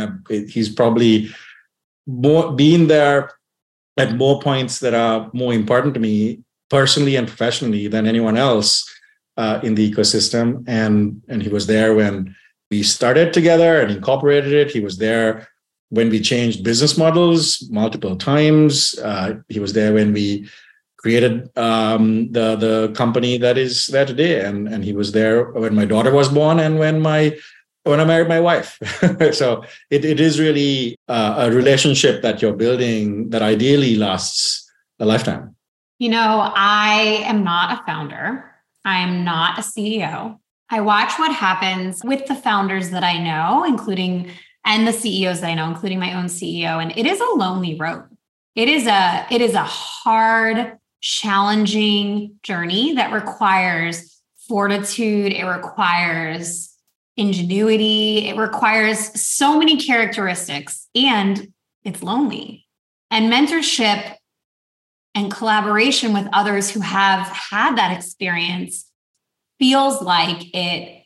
He's 0.49 0.67
probably 0.67 1.29
more 2.05 2.53
been 2.53 2.87
there 2.87 3.31
at 3.97 4.15
more 4.15 4.39
points 4.41 4.79
that 4.79 4.93
are 4.93 5.29
more 5.33 5.53
important 5.53 5.93
to 5.93 5.99
me 5.99 6.39
personally 6.69 7.15
and 7.15 7.27
professionally 7.27 7.87
than 7.87 8.07
anyone 8.07 8.37
else 8.37 8.89
uh, 9.37 9.59
in 9.63 9.75
the 9.75 9.91
ecosystem. 9.91 10.63
And 10.67 11.21
and 11.27 11.41
he 11.41 11.49
was 11.49 11.67
there 11.67 11.93
when 11.95 12.35
we 12.71 12.83
started 12.83 13.33
together 13.33 13.81
and 13.81 13.91
incorporated 13.91 14.53
it. 14.53 14.71
He 14.71 14.79
was 14.79 14.97
there 14.97 15.47
when 15.89 16.09
we 16.09 16.19
changed 16.19 16.63
business 16.63 16.97
models 16.97 17.67
multiple 17.69 18.15
times. 18.15 18.97
Uh, 18.99 19.35
he 19.47 19.59
was 19.59 19.73
there 19.73 19.93
when 19.93 20.11
we 20.13 20.49
created 20.97 21.55
um, 21.57 22.31
the 22.31 22.55
the 22.55 22.91
company 22.95 23.37
that 23.37 23.57
is 23.57 23.87
there 23.87 24.05
today, 24.05 24.43
and 24.43 24.67
and 24.67 24.83
he 24.83 24.93
was 24.93 25.11
there 25.11 25.51
when 25.51 25.75
my 25.75 25.85
daughter 25.85 26.11
was 26.11 26.29
born 26.29 26.59
and 26.59 26.79
when 26.79 26.99
my 26.99 27.37
when 27.83 27.99
I 27.99 28.05
married 28.05 28.27
my 28.27 28.39
wife. 28.39 28.79
so 29.33 29.63
it, 29.89 30.05
it 30.05 30.19
is 30.19 30.39
really 30.39 30.97
uh, 31.07 31.35
a 31.37 31.51
relationship 31.51 32.21
that 32.21 32.41
you're 32.41 32.53
building 32.53 33.29
that 33.29 33.41
ideally 33.41 33.95
lasts 33.95 34.69
a 34.99 35.05
lifetime. 35.05 35.55
You 35.99 36.09
know, 36.09 36.51
I 36.55 37.23
am 37.25 37.43
not 37.43 37.79
a 37.79 37.85
founder, 37.85 38.51
I 38.85 38.99
am 38.99 39.23
not 39.23 39.57
a 39.57 39.61
CEO. 39.61 40.39
I 40.69 40.81
watch 40.81 41.19
what 41.19 41.33
happens 41.33 42.01
with 42.03 42.25
the 42.25 42.35
founders 42.35 42.89
that 42.89 43.03
I 43.03 43.19
know, 43.19 43.63
including 43.63 44.31
and 44.65 44.87
the 44.87 44.93
CEOs 44.93 45.41
that 45.41 45.49
I 45.49 45.53
know, 45.53 45.67
including 45.67 45.99
my 45.99 46.13
own 46.13 46.25
CEO. 46.25 46.81
And 46.81 46.97
it 46.97 47.05
is 47.05 47.19
a 47.19 47.35
lonely 47.35 47.75
road. 47.75 48.05
It 48.55 48.69
is 48.69 48.87
a 48.87 49.25
it 49.29 49.41
is 49.41 49.53
a 49.53 49.63
hard, 49.63 50.77
challenging 51.01 52.39
journey 52.43 52.93
that 52.93 53.11
requires 53.11 54.21
fortitude. 54.47 55.33
It 55.33 55.43
requires 55.45 56.72
ingenuity. 57.17 58.27
It 58.27 58.37
requires 58.37 59.19
so 59.19 59.57
many 59.57 59.77
characteristics 59.77 60.87
and 60.95 61.53
it's 61.83 62.03
lonely. 62.03 62.67
And 63.11 63.31
mentorship 63.31 64.15
and 65.15 65.31
collaboration 65.31 66.13
with 66.13 66.27
others 66.33 66.71
who 66.71 66.79
have 66.79 67.27
had 67.27 67.77
that 67.77 67.95
experience 67.95 68.89
feels 69.59 70.01
like 70.01 70.53
it 70.55 71.03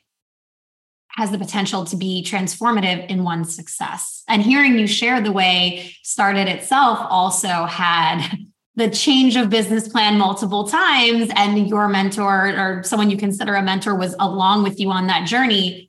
has 1.09 1.31
the 1.31 1.37
potential 1.37 1.83
to 1.83 1.97
be 1.97 2.23
transformative 2.25 3.07
in 3.07 3.23
one's 3.23 3.53
success. 3.53 4.23
And 4.27 4.41
hearing 4.41 4.77
you 4.77 4.87
share 4.87 5.19
the 5.19 5.31
way 5.31 5.93
Started 6.03 6.47
itself 6.47 6.99
also 7.09 7.65
had 7.65 8.25
the 8.75 8.89
change 8.89 9.35
of 9.35 9.49
business 9.49 9.87
plan 9.87 10.17
multiple 10.17 10.67
times 10.67 11.29
and 11.35 11.67
your 11.67 11.87
mentor 11.87 12.47
or 12.57 12.83
someone 12.83 13.09
you 13.09 13.17
consider 13.17 13.55
a 13.55 13.61
mentor 13.61 13.93
was 13.93 14.15
along 14.19 14.63
with 14.63 14.79
you 14.79 14.89
on 14.89 15.07
that 15.07 15.27
journey 15.27 15.86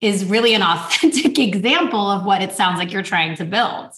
is 0.00 0.24
really 0.24 0.54
an 0.54 0.62
authentic 0.74 1.38
example 1.38 2.10
of 2.10 2.24
what 2.24 2.42
it 2.42 2.52
sounds 2.52 2.78
like 2.78 2.92
you're 2.92 3.02
trying 3.02 3.36
to 3.36 3.44
build. 3.44 3.92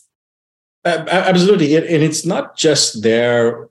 Uh, 0.85 1.05
absolutely, 1.09 1.77
and 1.77 2.03
it's 2.03 2.25
not 2.25 2.57
just 2.57 3.03
there 3.03 3.69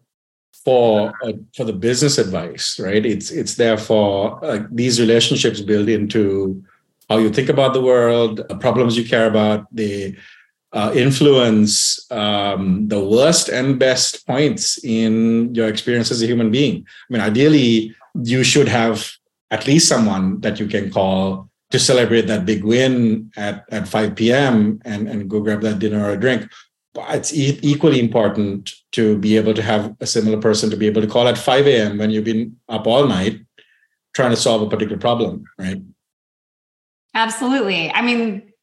for 0.64 1.14
uh, 1.24 1.32
for 1.56 1.64
the 1.64 1.74
business 1.74 2.18
advice, 2.18 2.78
right? 2.80 3.06
It's 3.06 3.32
it's 3.32 3.56
there 3.56 3.78
for 3.78 4.44
uh, 4.44 4.60
these 4.70 5.00
relationships 5.00 5.62
build 5.62 5.88
into 5.88 6.62
how 7.10 7.18
you 7.18 7.30
think 7.30 7.48
about 7.48 7.74
the 7.74 7.82
world, 7.82 8.42
problems 8.60 8.98
you 8.98 9.06
care 9.06 9.28
about, 9.28 9.66
the 9.74 10.16
uh, 10.74 10.92
influence 10.94 12.06
um, 12.12 12.88
the 12.88 13.04
worst 13.04 13.50
and 13.50 13.80
best 13.80 14.28
points 14.28 14.84
in 14.84 15.56
your 15.56 15.68
experience 15.68 16.12
as 16.12 16.22
a 16.22 16.28
human 16.28 16.52
being. 16.52 16.86
I 17.10 17.14
mean, 17.14 17.22
ideally, 17.22 17.96
you 18.24 18.44
should 18.44 18.68
have 18.68 19.10
at 19.50 19.66
least 19.66 19.88
someone 19.88 20.42
that 20.42 20.60
you 20.60 20.68
can 20.68 20.92
call 20.92 21.47
to 21.72 21.80
celebrate 21.80 22.28
that 22.28 22.46
big 22.46 22.64
win 22.64 23.32
at, 23.36 23.66
at 23.72 23.88
5 23.88 24.16
p.m. 24.16 24.80
and, 24.86 25.08
and 25.08 25.30
go 25.30 25.42
grab 25.42 25.62
that 25.62 25.80
dinner 25.80 26.06
or 26.06 26.12
a 26.12 26.20
drink. 26.20 26.50
But 26.94 27.16
it's 27.16 27.34
e- 27.34 27.60
equally 27.62 28.00
important 28.00 28.72
to 28.94 29.18
be 29.18 29.36
able 29.36 29.54
to 29.54 29.62
have 29.62 29.96
a 30.00 30.08
similar 30.08 30.40
person 30.40 30.70
to 30.70 30.78
be 30.78 30.88
able 30.88 31.02
to 31.02 31.08
call 31.08 31.28
at 31.28 31.38
5 31.38 31.68
a.m. 31.68 31.98
when 31.98 32.10
you've 32.10 32.24
been 32.24 32.58
up 32.70 32.88
all 32.88 33.06
night 33.06 33.42
trying 34.16 34.32
to 34.32 34.38
solve 34.38 34.62
a 34.62 34.70
particular 34.70 34.98
problem, 34.98 35.44
right? 35.60 35.82
Absolutely. 37.14 37.92
I 37.92 38.02
mean, 38.02 38.54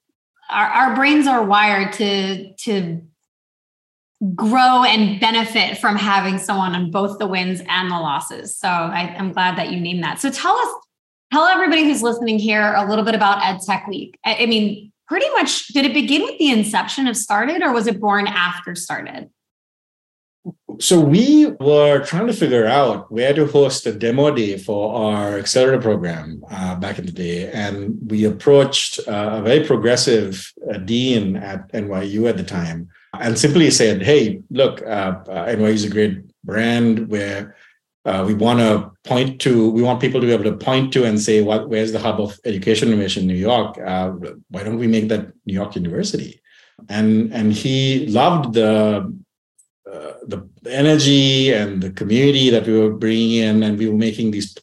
our, 0.51 0.67
our 0.67 0.95
brains 0.95 1.27
are 1.27 1.45
wired 1.45 1.93
to 1.95 2.53
to 2.55 3.03
grow 4.35 4.85
and 4.85 5.21
benefit 5.21 5.77
from 5.79 5.97
having 5.97 6.39
someone 6.39 6.75
on 6.75 6.91
both 6.91 7.19
the 7.19 7.27
wins 7.27 7.61
and 7.69 7.91
the 7.91 7.99
losses. 7.99 8.57
So 8.57 8.69
I, 8.69 9.15
am 9.19 9.33
glad 9.33 9.59
that 9.59 9.71
you 9.71 9.81
named 9.81 10.03
that. 10.03 10.19
So 10.19 10.31
tell 10.31 10.57
us, 10.57 10.69
tell 11.35 11.47
everybody 11.47 11.83
who's 11.83 12.01
listening 12.01 12.39
here 12.39 12.75
a 12.77 12.89
little 12.89 13.05
bit 13.05 13.17
about 13.17 13.43
EdTech 13.43 13.89
Week. 13.89 14.17
I, 14.25 14.47
mean, 14.47 14.93
pretty 15.09 15.29
much, 15.31 15.67
did 15.69 15.85
it 15.85 15.93
begin 15.93 16.23
with 16.23 16.39
the 16.39 16.51
inception 16.51 17.09
of 17.09 17.17
Started, 17.17 17.61
or 17.61 17.73
was 17.73 17.89
it 17.89 18.01
born 18.01 18.29
after 18.29 18.77
Started? 18.77 19.31
So 20.79 21.01
we 21.01 21.47
were 21.59 22.05
trying 22.05 22.29
to 22.29 22.33
figure 22.33 22.67
out 22.67 23.11
where 23.11 23.35
to 23.35 23.47
host 23.47 23.85
a 23.87 23.93
demo 23.93 24.33
day 24.33 24.59
for 24.59 24.95
our 24.95 25.39
accelerator 25.39 25.83
program 25.83 26.45
uh, 26.51 26.77
back 26.77 27.01
in 27.01 27.07
the 27.07 27.13
day, 27.13 27.51
and 27.51 27.99
we 28.07 28.25
approached 28.27 29.01
uh, 29.09 29.31
a 29.39 29.43
very 29.43 29.67
progressive 29.67 30.53
uh, 30.71 30.79
dean 30.79 31.37
at 31.37 31.73
NYU 31.73 32.29
at 32.29 32.37
the 32.37 32.45
time, 32.45 32.89
and 33.19 33.39
simply 33.39 33.71
said, 33.71 34.03
"Hey, 34.03 34.41
look, 34.51 34.83
uh, 34.83 35.15
uh, 35.29 35.47
NYU 35.47 35.73
is 35.73 35.85
a 35.85 35.91
great 35.91 36.19
brand 36.45 37.09
where." 37.09 37.57
Uh, 38.05 38.23
we 38.27 38.35
want 38.35 38.59
to 38.59 38.91
point 39.09 39.41
to 39.41 39.71
we 39.71 39.83
want 39.83 39.99
people 39.99 40.21
to 40.21 40.27
be 40.27 40.33
able 40.33 40.45
to 40.45 40.57
point 40.57 40.93
to 40.93 41.05
and 41.05 41.19
say 41.21 41.41
what 41.41 41.71
where's 41.71 41.93
the 41.93 41.99
hub 41.99 42.21
of 42.21 42.39
education 42.45 42.89
innovation 42.89 43.23
in 43.23 43.29
new 43.29 43.35
york 43.35 43.77
why 44.51 44.63
don't 44.63 44.79
we 44.79 44.87
make 44.87 45.09
that 45.09 45.33
new 45.47 45.55
york 45.55 45.75
university 45.75 46.43
and 46.89 47.33
and 47.33 47.53
he 47.53 48.07
loved 48.09 48.55
the 48.55 49.11
uh, 49.91 50.15
the 50.27 50.49
energy 50.71 51.53
and 51.53 51.83
the 51.83 51.91
community 51.91 52.51
that 52.51 52.67
we 52.67 52.79
were 52.79 52.93
bringing 52.93 53.33
in, 53.33 53.63
and 53.63 53.79
we 53.79 53.89
were 53.89 53.97
making 53.97 54.31
these 54.31 54.57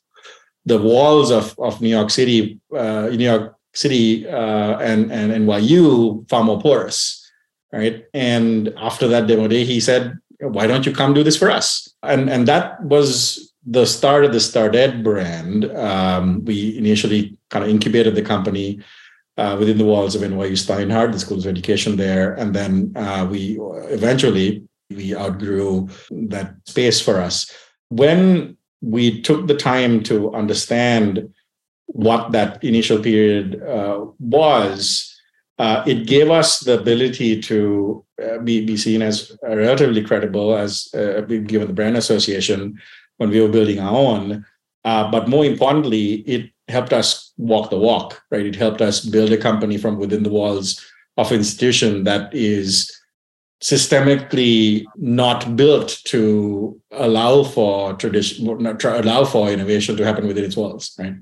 the 0.65 0.77
walls 0.77 1.31
of 1.31 1.57
of 1.59 1.81
New 1.81 1.89
York 1.89 2.09
City, 2.09 2.59
uh, 2.75 3.07
New 3.09 3.25
York 3.25 3.55
City, 3.73 4.27
uh, 4.27 4.77
and 4.79 5.11
and 5.11 5.31
NYU 5.31 6.27
far 6.29 6.43
more 6.43 6.59
porous, 6.59 7.31
right? 7.71 8.05
And 8.13 8.73
after 8.77 9.07
that 9.07 9.27
demo 9.27 9.47
day, 9.47 9.63
he 9.63 9.79
said, 9.79 10.17
"Why 10.41 10.67
don't 10.67 10.85
you 10.85 10.93
come 10.93 11.13
do 11.13 11.23
this 11.23 11.37
for 11.37 11.49
us?" 11.49 11.89
And 12.03 12.29
and 12.29 12.47
that 12.47 12.83
was 12.83 13.53
the 13.65 13.85
start 13.85 14.25
of 14.25 14.33
the 14.33 14.39
Started 14.39 15.03
brand. 15.03 15.65
Um, 15.75 16.43
we 16.45 16.77
initially 16.77 17.37
kind 17.49 17.63
of 17.63 17.69
incubated 17.69 18.15
the 18.15 18.23
company. 18.23 18.79
Uh, 19.37 19.55
within 19.57 19.77
the 19.77 19.85
walls 19.85 20.13
of 20.13 20.21
NYU 20.21 20.57
Steinhardt, 20.57 21.13
the 21.13 21.17
School 21.19 21.39
of 21.39 21.47
Education 21.47 21.95
there. 21.95 22.33
And 22.33 22.53
then 22.53 22.91
uh, 22.95 23.25
we 23.31 23.57
eventually 23.89 24.61
we 24.95 25.15
outgrew 25.15 25.89
that 26.11 26.55
space 26.65 26.99
for 27.01 27.17
us. 27.17 27.51
When 27.89 28.57
we 28.81 29.21
took 29.21 29.47
the 29.47 29.55
time 29.55 30.03
to 30.03 30.33
understand 30.33 31.33
what 31.87 32.31
that 32.31 32.63
initial 32.63 32.99
period 32.99 33.61
uh, 33.63 34.05
was, 34.19 35.07
uh, 35.59 35.83
it 35.85 36.07
gave 36.07 36.29
us 36.29 36.59
the 36.59 36.79
ability 36.79 37.41
to 37.41 38.03
be, 38.43 38.65
be 38.65 38.77
seen 38.77 39.01
as 39.01 39.37
relatively 39.43 40.03
credible 40.03 40.55
as 40.55 40.87
uh, 40.93 41.21
given 41.21 41.67
the 41.67 41.73
brand 41.73 41.97
association 41.97 42.79
when 43.17 43.29
we 43.29 43.41
were 43.41 43.49
building 43.49 43.79
our 43.79 43.95
own. 43.95 44.45
Uh, 44.83 45.09
but 45.11 45.29
more 45.29 45.45
importantly, 45.45 46.23
it 46.27 46.51
helped 46.67 46.93
us 46.93 47.33
walk 47.37 47.69
the 47.69 47.77
walk, 47.77 48.21
right? 48.31 48.45
It 48.45 48.55
helped 48.55 48.81
us 48.81 49.05
build 49.05 49.31
a 49.31 49.37
company 49.37 49.77
from 49.77 49.97
within 49.97 50.23
the 50.23 50.29
walls 50.29 50.83
of 51.17 51.31
institution 51.31 52.03
that 52.05 52.33
is 52.33 52.91
systemically 53.61 54.85
not 54.95 55.55
built 55.55 55.99
to 56.05 56.81
allow 56.91 57.43
for 57.43 57.93
tradition, 57.93 58.47
allow 58.65 59.23
for 59.23 59.51
innovation 59.51 59.95
to 59.97 60.05
happen 60.05 60.27
within 60.27 60.45
its 60.45 60.57
walls, 60.57 60.95
right? 60.97 61.13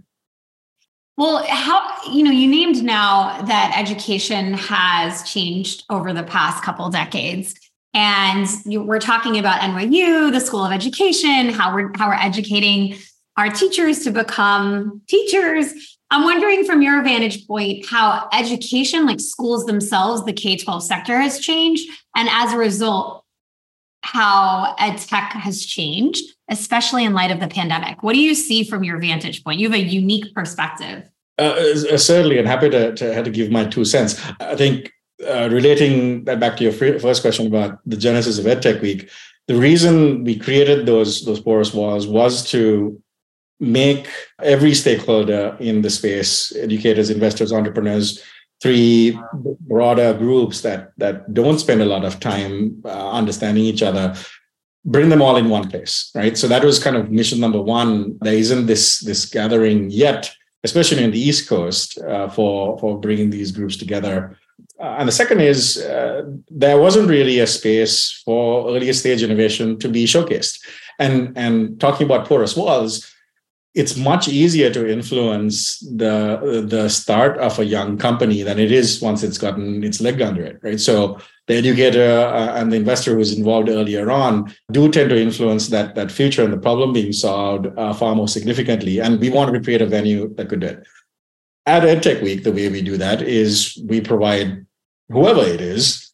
Well, 1.20 1.46
how 1.50 1.86
you 2.10 2.24
know 2.24 2.32
you 2.32 2.48
named 2.48 2.82
now 2.82 3.42
that 3.42 3.74
education 3.78 4.54
has 4.54 5.30
changed 5.30 5.84
over 5.90 6.14
the 6.14 6.24
past 6.24 6.64
couple 6.64 6.90
decades, 6.90 7.54
and 7.94 8.48
you, 8.64 8.82
we're 8.82 9.02
talking 9.02 9.38
about 9.38 9.60
NYU, 9.60 10.32
the 10.32 10.40
School 10.40 10.64
of 10.66 10.72
Education, 10.72 11.50
how 11.50 11.76
we're 11.76 11.92
how 11.98 12.08
we're 12.08 12.14
educating 12.14 12.96
our 13.36 13.50
teachers 13.50 14.06
to 14.06 14.12
become 14.12 15.02
teachers 15.10 15.98
I'm 16.12 16.24
wondering 16.24 16.64
from 16.64 16.82
your 16.82 17.04
vantage 17.04 17.46
point 17.46 17.86
how 17.86 18.28
education, 18.34 19.06
like 19.06 19.20
schools 19.20 19.66
themselves, 19.66 20.26
the 20.26 20.34
K 20.34 20.58
12 20.58 20.84
sector 20.84 21.20
has 21.20 21.40
changed. 21.40 21.88
And 22.16 22.28
as 22.32 22.54
a 22.54 22.58
result, 22.58 23.26
how 24.01 24.75
ed 24.79 24.98
tech 24.98 25.34
has 25.34 25.65
changed, 25.65 26.24
especially 26.50 27.03
in 27.03 27.13
light 27.13 27.32
of 27.32 27.39
the 27.39 27.48
pandemic. 27.48 28.01
What 28.03 28.13
do 28.13 28.20
you 28.20 28.34
see 28.34 28.63
from 28.63 28.84
your 28.84 29.00
vantage 29.00 29.44
point? 29.44 29.60
You 29.60 29.70
have 29.70 29.79
a 29.79 29.84
unique 29.84 30.34
perspective. 30.34 31.10
Uh, 31.38 31.74
uh 31.91 31.98
certainly, 31.98 32.38
and 32.38 32.48
happy 32.48 32.70
to, 32.70 32.94
to, 32.96 33.24
to 33.24 33.29
give 33.29 33.51
my 33.51 33.65
two 33.65 33.86
cents. 33.86 34.22
I 34.39 34.56
think 34.56 34.91
uh, 35.27 35.50
relating 35.51 36.24
that 36.25 36.39
back 36.39 36.58
to 36.58 36.63
your 36.63 36.72
first 36.72 37.22
question 37.22 37.48
about 37.48 37.79
the 37.86 37.98
genesis 37.98 38.39
of 38.39 38.46
EdTech 38.46 38.82
Week, 38.82 39.10
the 39.48 39.56
reason 39.56 40.24
we 40.24 40.38
created 40.38 40.86
those 40.86 41.25
those 41.25 41.39
porous 41.39 41.74
walls 41.74 42.08
was 42.08 42.50
to 42.51 43.01
make 43.60 44.08
every 44.41 44.74
stakeholder 44.74 45.58
in 45.60 45.82
the 45.82 45.89
space 45.89 46.56
educators 46.56 47.10
investors 47.10 47.51
entrepreneurs 47.51 48.24
three 48.62 49.18
broader 49.62 50.13
groups 50.13 50.62
that 50.62 50.92
that 50.98 51.34
don't 51.34 51.60
spend 51.60 51.82
a 51.82 51.86
lot 51.86 52.04
of 52.04 52.20
time 52.20 52.82
uh, 52.86 53.12
understanding 53.12 53.63
each 53.63 53.84
other 53.84 54.16
bring 54.86 55.10
them 55.10 55.22
all 55.22 55.36
in 55.38 55.50
one 55.50 55.70
place 55.70 56.10
right? 56.16 56.38
So 56.38 56.48
that 56.48 56.63
was 56.63 56.82
kind 56.82 56.96
of 56.96 57.12
mission 57.12 57.39
number 57.39 57.62
one. 57.62 58.18
There 58.22 58.34
isn't 58.34 58.66
this 58.66 59.00
this 59.00 59.25
gathering 59.25 59.89
yet 59.89 60.32
especially 60.63 61.04
in 61.04 61.12
the 61.12 61.20
east 61.20 61.48
coast 61.48 61.98
uh, 62.00 62.30
for 62.30 62.78
for 62.80 63.00
bringing 63.00 63.30
these 63.30 63.51
groups 63.51 63.78
together. 63.78 64.38
Uh, 64.80 64.96
and 65.00 65.08
the 65.08 65.12
second 65.12 65.42
is 65.42 65.78
uh, 65.78 66.24
there 66.50 66.80
wasn't 66.80 67.10
really 67.10 67.39
a 67.39 67.48
space 67.48 68.22
for 68.25 68.70
earlier 68.70 68.94
stage 68.94 69.24
innovation 69.24 69.78
to 69.80 69.88
be 69.89 70.06
showcased. 70.06 70.60
And 71.00 71.38
and 71.38 71.80
talking 71.80 72.06
about 72.06 72.28
porous 72.28 72.56
walls 72.56 73.10
it's 73.76 73.96
much 73.96 74.28
easier 74.28 74.72
to 74.72 74.90
influence 74.90 75.80
the 75.80 76.66
the 76.68 76.90
start 76.90 77.38
of 77.38 77.60
a 77.60 77.66
young 77.66 77.98
company 77.98 78.42
than 78.42 78.58
it 78.58 78.72
is 78.72 79.02
once 79.02 79.22
it's 79.22 79.38
gotten 79.38 79.84
its 79.84 80.02
leg 80.02 80.22
under 80.22 80.44
it 80.44 80.60
right? 80.64 80.80
So 80.80 81.20
the 81.48 81.56
educator 81.56 82.12
uh, 82.12 82.60
and 82.60 82.72
the 82.72 82.78
investor 82.78 83.16
who's 83.16 83.38
involved 83.38 83.70
earlier 83.70 84.10
on 84.10 84.54
do 84.72 84.90
tend 84.90 85.10
to 85.12 85.22
influence 85.22 85.68
that 85.70 85.96
that 85.96 86.12
future 86.12 86.44
and 86.44 86.54
the 86.54 86.58
problem 86.58 86.94
being 86.94 87.14
solved 87.14 87.68
uh, 87.78 87.94
far 87.94 88.16
more 88.16 88.28
significantly. 88.28 89.00
And 89.00 89.20
we 89.20 89.30
want 89.30 89.54
to 89.54 89.60
create 89.60 89.82
a 89.82 89.86
venue 89.86 90.34
that 90.36 90.50
could 90.50 90.62
do 90.62 90.68
it. 90.68 90.88
At 91.66 91.84
edtech 91.84 92.24
week 92.24 92.44
the 92.44 92.52
way 92.52 92.70
we 92.70 92.82
do 92.82 92.98
that 92.98 93.22
is 93.22 93.80
we 93.88 94.02
provide 94.02 94.66
whoever 95.10 95.44
it 95.44 95.62
is 95.62 96.09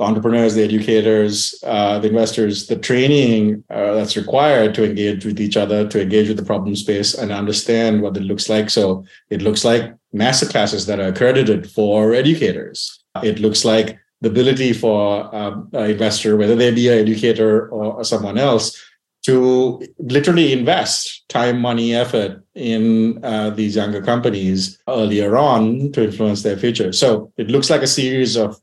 the 0.00 0.06
entrepreneurs, 0.06 0.54
the 0.54 0.64
educators, 0.64 1.54
uh, 1.66 1.98
the 1.98 2.08
investors, 2.08 2.66
the 2.68 2.76
training 2.76 3.62
uh, 3.68 3.92
that's 3.92 4.16
required 4.16 4.74
to 4.74 4.82
engage 4.82 5.26
with 5.26 5.38
each 5.38 5.58
other, 5.58 5.86
to 5.86 6.00
engage 6.00 6.26
with 6.26 6.38
the 6.38 6.44
problem 6.44 6.74
space 6.74 7.12
and 7.12 7.30
understand 7.30 8.00
what 8.00 8.16
it 8.16 8.22
looks 8.22 8.48
like. 8.48 8.70
So 8.70 9.04
it 9.28 9.42
looks 9.42 9.62
like 9.62 9.94
master 10.14 10.46
classes 10.46 10.86
that 10.86 11.00
are 11.00 11.08
accredited 11.08 11.70
for 11.70 12.14
educators. 12.14 13.04
It 13.22 13.40
looks 13.40 13.62
like 13.64 13.98
the 14.22 14.30
ability 14.30 14.72
for 14.72 15.34
um, 15.34 15.68
an 15.74 15.90
investor, 15.90 16.36
whether 16.36 16.56
they 16.56 16.70
be 16.70 16.88
an 16.88 16.98
educator 16.98 17.68
or, 17.68 17.98
or 17.98 18.04
someone 18.04 18.38
else, 18.38 18.82
to 19.26 19.82
literally 19.98 20.54
invest 20.54 21.28
time, 21.28 21.60
money, 21.60 21.94
effort 21.94 22.42
in 22.54 23.22
uh, 23.22 23.50
these 23.50 23.76
younger 23.76 24.00
companies 24.00 24.80
earlier 24.88 25.36
on 25.36 25.92
to 25.92 26.04
influence 26.04 26.42
their 26.42 26.56
future. 26.56 26.90
So 26.90 27.30
it 27.36 27.50
looks 27.50 27.68
like 27.68 27.82
a 27.82 27.86
series 27.86 28.36
of 28.36 28.58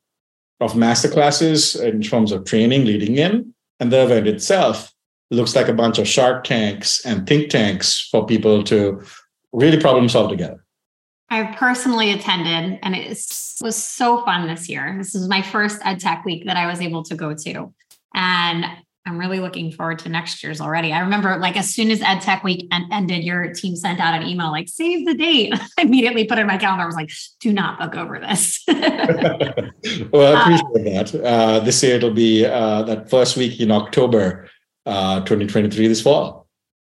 of 0.60 0.76
master 0.76 1.08
classes 1.08 1.76
in 1.76 2.02
terms 2.02 2.32
of 2.32 2.46
training 2.46 2.86
leading 2.86 3.18
in, 3.18 3.54
and 3.80 3.92
the 3.92 4.04
event 4.04 4.28
itself 4.28 4.92
looks 5.30 5.56
like 5.56 5.68
a 5.68 5.74
bunch 5.74 6.00
of 6.00 6.08
shark 6.08 6.44
tanks 6.44 7.06
and 7.06 7.28
think 7.28 7.50
tanks 7.50 8.08
for 8.10 8.26
people 8.26 8.64
to 8.64 9.02
really 9.54 9.80
problem 9.80 10.10
solve 10.10 10.30
together. 10.30 10.64
I 11.30 11.44
personally 11.58 12.12
attended, 12.12 12.80
and 12.82 12.96
it 12.96 13.10
was 13.62 13.76
so 13.76 14.24
fun 14.24 14.48
this 14.48 14.70
year. 14.70 14.96
This 14.98 15.14
was 15.14 15.28
my 15.28 15.42
first 15.42 15.80
Ed 15.84 16.00
Tech 16.00 16.24
week 16.24 16.46
that 16.46 16.56
I 16.56 16.68
was 16.68 16.80
able 16.80 17.04
to 17.04 17.16
go 17.16 17.34
to, 17.34 17.74
and 18.16 18.66
I'm 19.08 19.18
really 19.18 19.40
looking 19.40 19.72
forward 19.72 20.00
to 20.00 20.10
next 20.10 20.44
year's 20.44 20.60
already. 20.60 20.92
I 20.92 21.00
remember 21.00 21.38
like 21.38 21.56
as 21.56 21.74
soon 21.74 21.90
as 21.92 22.02
Ed 22.02 22.20
Tech 22.20 22.44
Week 22.44 22.68
ended, 22.72 23.24
your 23.24 23.54
team 23.54 23.76
sent 23.76 24.02
out 24.02 24.22
an 24.22 24.28
email 24.28 24.52
like 24.52 24.68
save 24.68 25.06
the 25.06 25.14
date. 25.14 25.54
I 25.78 25.84
immediately 25.84 26.26
put 26.26 26.38
it 26.38 26.42
in 26.42 26.48
my 26.48 26.58
calendar. 26.58 26.84
I 26.84 26.86
was 26.86 26.96
like, 26.96 27.10
do 27.40 27.54
not 27.54 27.80
book 27.80 27.96
over 27.96 28.20
this. 28.20 28.64
well, 28.68 30.36
I 30.36 30.42
appreciate 30.42 30.66
uh, 30.76 31.04
that. 31.04 31.16
Uh, 31.24 31.60
this 31.62 31.82
year 31.82 31.96
it'll 31.96 32.12
be 32.12 32.46
uh, 32.46 32.84
that 32.84 33.10
first 33.10 33.38
week 33.38 33.60
in 33.62 33.72
October, 33.72 34.50
uh, 34.86 35.22
2023, 35.22 35.88
this 35.88 36.02
fall. 36.02 36.48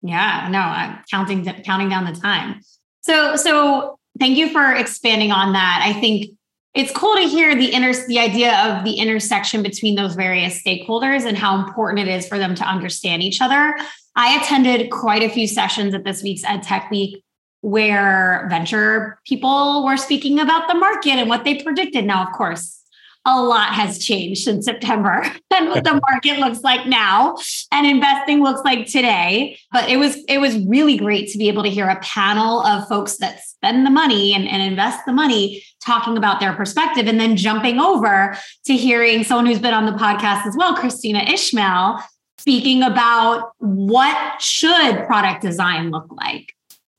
Yeah, 0.02 0.48
no, 0.50 0.60
I'm 0.60 1.04
counting 1.12 1.44
counting 1.64 1.90
down 1.90 2.06
the 2.06 2.18
time. 2.18 2.62
So 3.02 3.36
so 3.36 4.00
thank 4.18 4.38
you 4.38 4.50
for 4.50 4.74
expanding 4.74 5.32
on 5.32 5.54
that. 5.54 5.82
I 5.84 6.00
think 6.00 6.37
it's 6.78 6.92
cool 6.92 7.16
to 7.16 7.24
hear 7.24 7.56
the 7.56 7.74
inter 7.74 7.92
the 8.08 8.20
idea 8.20 8.56
of 8.68 8.84
the 8.84 8.94
intersection 8.94 9.64
between 9.64 9.96
those 9.96 10.14
various 10.14 10.62
stakeholders 10.62 11.26
and 11.26 11.36
how 11.36 11.58
important 11.58 12.08
it 12.08 12.08
is 12.08 12.28
for 12.28 12.38
them 12.38 12.54
to 12.54 12.64
understand 12.64 13.24
each 13.24 13.42
other. 13.42 13.76
I 14.16 14.40
attended 14.40 14.92
quite 14.92 15.24
a 15.24 15.30
few 15.30 15.48
sessions 15.48 15.96
at 15.96 16.04
this 16.04 16.22
week's 16.22 16.44
Ed 16.44 16.62
Tech 16.62 16.92
Week 16.92 17.24
where 17.62 18.46
venture 18.50 19.20
people 19.26 19.84
were 19.84 19.98
speaking 19.98 20.40
about 20.40 20.68
the 20.68 20.76
market 20.76 21.14
and 21.14 21.28
what 21.28 21.44
they 21.44 21.62
predicted. 21.64 22.06
Now, 22.06 22.28
of 22.28 22.32
course, 22.32 22.84
a 23.28 23.44
lot 23.44 23.74
has 23.74 24.00
changed 24.00 24.44
since 24.44 24.66
September 24.66 25.22
and 25.54 25.70
what 25.70 25.84
the 25.84 26.00
market 26.10 26.40
looks 26.40 26.62
like 26.62 26.88
now 26.88 27.38
and 27.72 27.86
investing 27.86 28.42
looks 28.42 28.62
like 28.64 28.88
today. 28.88 29.60
But 29.72 29.90
it 29.90 29.98
was 29.98 30.24
it 30.30 30.40
was 30.40 30.58
really 30.66 30.98
great 30.98 31.30
to 31.32 31.38
be 31.38 31.50
able 31.50 31.64
to 31.64 31.70
hear 31.70 31.88
a 31.88 32.00
panel 32.00 32.62
of 32.62 32.88
folks 32.88 33.18
that 33.18 33.44
spend 33.44 33.86
the 33.86 33.92
money 33.92 34.34
and, 34.34 34.48
and 34.48 34.62
invest 34.62 35.06
the 35.06 35.14
money 35.14 35.64
talking 35.86 36.18
about 36.18 36.40
their 36.40 36.54
perspective 36.54 37.08
and 37.08 37.20
then 37.20 37.36
jumping 37.36 37.80
over 37.80 38.38
to 38.66 38.74
hearing 38.76 39.24
someone 39.24 39.46
who's 39.46 39.60
been 39.60 39.74
on 39.74 39.86
the 39.86 39.92
podcast 39.92 40.46
as 40.46 40.56
well, 40.58 40.76
Kristina 40.76 41.30
Ishmael, 41.30 42.02
speaking 42.38 42.82
about 42.82 43.52
what 43.58 44.42
should 44.42 45.06
product 45.06 45.42
design 45.42 45.92
look 45.92 46.08
like. 46.12 46.54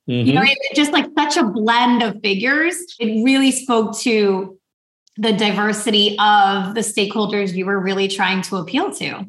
Mm-hmm. 0.09 0.27
You 0.27 0.33
know, 0.35 0.43
it's 0.45 0.77
just 0.77 0.93
like 0.93 1.07
such 1.17 1.37
a 1.37 1.45
blend 1.45 2.03
of 2.03 2.21
figures. 2.23 2.77
It 2.99 3.23
really 3.25 3.51
spoke 3.51 3.99
to 4.01 4.58
the 5.19 5.33
diversity 5.33 6.17
of 6.19 6.75
the 6.75 6.81
stakeholders 6.81 7.55
you 7.55 7.67
were 7.67 7.79
really 7.79 8.09
trying 8.09 8.41
to 8.43 8.57
appeal 8.57 8.93
to. 8.95 9.27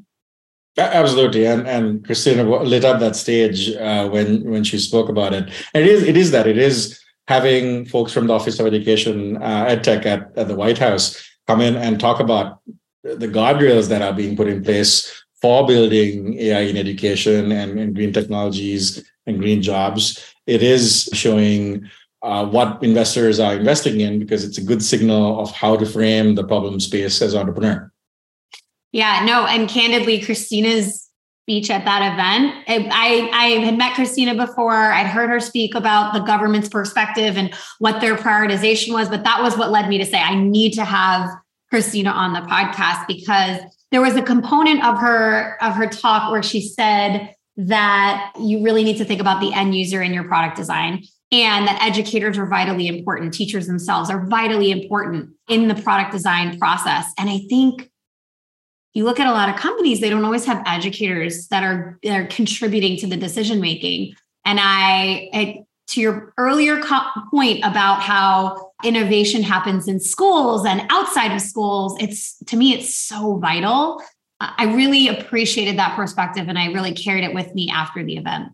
Absolutely, 0.77 1.45
and 1.45 1.67
and 1.67 2.05
Kristina 2.05 2.65
lit 2.65 2.85
up 2.85 2.99
that 3.01 3.15
stage 3.15 3.71
uh, 3.75 4.07
when 4.07 4.49
when 4.49 4.63
she 4.63 4.77
spoke 4.77 5.09
about 5.09 5.33
it. 5.33 5.49
And 5.73 5.83
it 5.83 5.89
is 5.89 6.03
it 6.03 6.15
is 6.15 6.31
that 6.31 6.47
it 6.47 6.57
is 6.57 7.01
having 7.27 7.85
folks 7.85 8.13
from 8.13 8.27
the 8.27 8.33
Office 8.33 8.59
of 8.59 8.67
Education 8.67 9.37
uh, 9.37 9.65
EdTech 9.65 10.05
at, 10.05 10.31
at 10.37 10.47
the 10.47 10.55
White 10.55 10.77
House 10.77 11.21
come 11.47 11.61
in 11.61 11.75
and 11.75 11.99
talk 11.99 12.19
about 12.19 12.61
the 13.03 13.27
guardrails 13.27 13.89
that 13.89 14.01
are 14.01 14.13
being 14.13 14.35
put 14.37 14.47
in 14.47 14.63
place 14.63 15.23
for 15.41 15.65
building 15.65 16.37
AI 16.39 16.61
in 16.61 16.77
education 16.77 17.51
and, 17.51 17.79
and 17.79 17.95
green 17.95 18.13
technologies 18.13 19.09
and 19.25 19.39
green 19.39 19.61
jobs. 19.61 20.33
It 20.47 20.63
is 20.63 21.09
showing 21.13 21.89
uh, 22.21 22.45
what 22.45 22.83
investors 22.83 23.39
are 23.39 23.55
investing 23.55 24.01
in 24.01 24.19
because 24.19 24.43
it's 24.43 24.57
a 24.57 24.63
good 24.63 24.83
signal 24.83 25.39
of 25.39 25.51
how 25.51 25.77
to 25.77 25.85
frame 25.85 26.35
the 26.35 26.43
problem 26.43 26.79
space 26.79 27.21
as 27.21 27.35
entrepreneur. 27.35 27.91
Yeah, 28.91 29.23
no, 29.25 29.45
and 29.45 29.69
candidly, 29.69 30.19
Kristina's 30.19 31.09
speech 31.43 31.69
at 31.69 31.85
that 31.85 32.13
event, 32.13 32.91
I, 32.91 33.29
I 33.33 33.45
had 33.65 33.77
met 33.77 33.93
Kristina 33.93 34.35
before. 34.35 34.73
I'd 34.73 35.07
heard 35.07 35.29
her 35.29 35.39
speak 35.39 35.73
about 35.75 36.13
the 36.13 36.19
government's 36.19 36.69
perspective 36.69 37.37
and 37.37 37.53
what 37.79 38.01
their 38.01 38.15
prioritization 38.15 38.93
was, 38.93 39.09
but 39.09 39.23
that 39.23 39.41
was 39.41 39.57
what 39.57 39.71
led 39.71 39.89
me 39.89 39.97
to 39.97 40.05
say 40.05 40.19
I 40.19 40.35
need 40.35 40.73
to 40.73 40.85
have 40.85 41.29
Kristina 41.71 42.13
on 42.13 42.33
the 42.33 42.41
podcast 42.41 43.07
because 43.07 43.61
there 43.91 44.01
was 44.01 44.15
a 44.15 44.21
component 44.21 44.83
of 44.83 44.99
her 44.99 45.57
of 45.63 45.73
her 45.73 45.87
talk 45.87 46.31
where 46.31 46.43
she 46.43 46.61
said 46.61 47.33
that 47.57 48.31
you 48.39 48.63
really 48.63 48.83
need 48.83 48.97
to 48.97 49.05
think 49.05 49.19
about 49.19 49.41
the 49.41 49.53
end 49.53 49.75
user 49.75 50.01
in 50.01 50.13
your 50.13 50.23
product 50.23 50.55
design 50.55 51.03
and 51.31 51.67
that 51.67 51.79
educators 51.81 52.37
are 52.37 52.45
vitally 52.45 52.87
important 52.87 53.33
teachers 53.33 53.67
themselves 53.67 54.09
are 54.09 54.25
vitally 54.27 54.71
important 54.71 55.29
in 55.47 55.67
the 55.67 55.75
product 55.75 56.11
design 56.11 56.57
process 56.57 57.11
and 57.17 57.29
i 57.29 57.39
think 57.49 57.89
you 58.93 59.03
look 59.03 59.19
at 59.19 59.27
a 59.27 59.31
lot 59.31 59.49
of 59.49 59.55
companies 59.55 59.99
they 59.99 60.09
don't 60.09 60.25
always 60.25 60.45
have 60.45 60.61
educators 60.65 61.47
that 61.49 61.63
are, 61.63 61.99
that 62.03 62.19
are 62.19 62.25
contributing 62.27 62.97
to 62.97 63.07
the 63.07 63.17
decision 63.17 63.59
making 63.59 64.13
and 64.45 64.59
i, 64.61 65.29
I 65.33 65.63
to 65.89 66.01
your 66.01 66.33
earlier 66.37 66.79
co- 66.81 67.07
point 67.31 67.59
about 67.63 68.01
how 68.01 68.71
innovation 68.83 69.41
happens 69.41 69.87
in 69.87 69.99
schools 69.99 70.65
and 70.65 70.81
outside 70.89 71.31
of 71.31 71.41
schools 71.41 71.95
it's 71.99 72.37
to 72.45 72.57
me 72.57 72.73
it's 72.73 72.93
so 72.95 73.37
vital 73.37 74.01
i 74.39 74.65
really 74.65 75.07
appreciated 75.07 75.77
that 75.77 75.95
perspective 75.95 76.47
and 76.47 76.57
i 76.57 76.67
really 76.67 76.93
carried 76.93 77.23
it 77.23 77.33
with 77.33 77.53
me 77.53 77.69
after 77.69 78.03
the 78.03 78.17
event 78.17 78.49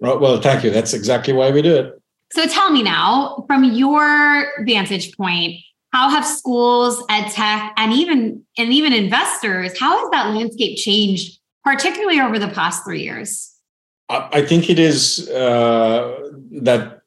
well, 0.00 0.40
thank 0.40 0.64
you. 0.64 0.70
That's 0.70 0.94
exactly 0.94 1.32
why 1.34 1.50
we 1.50 1.62
do 1.62 1.76
it. 1.76 1.99
So 2.32 2.46
tell 2.46 2.70
me 2.70 2.82
now, 2.82 3.44
from 3.46 3.64
your 3.64 4.64
vantage 4.64 5.16
point, 5.16 5.56
how 5.92 6.08
have 6.08 6.24
schools, 6.24 7.02
ed 7.08 7.28
tech, 7.30 7.72
and 7.76 7.92
even 7.92 8.44
and 8.56 8.72
even 8.72 8.92
investors, 8.92 9.78
how 9.78 9.98
has 9.98 10.10
that 10.10 10.34
landscape 10.34 10.76
changed, 10.76 11.40
particularly 11.64 12.20
over 12.20 12.38
the 12.38 12.48
past 12.48 12.84
three 12.84 13.02
years? 13.02 13.52
I 14.08 14.42
think 14.42 14.68
it 14.68 14.78
is 14.78 15.28
uh, 15.30 16.30
that 16.62 17.02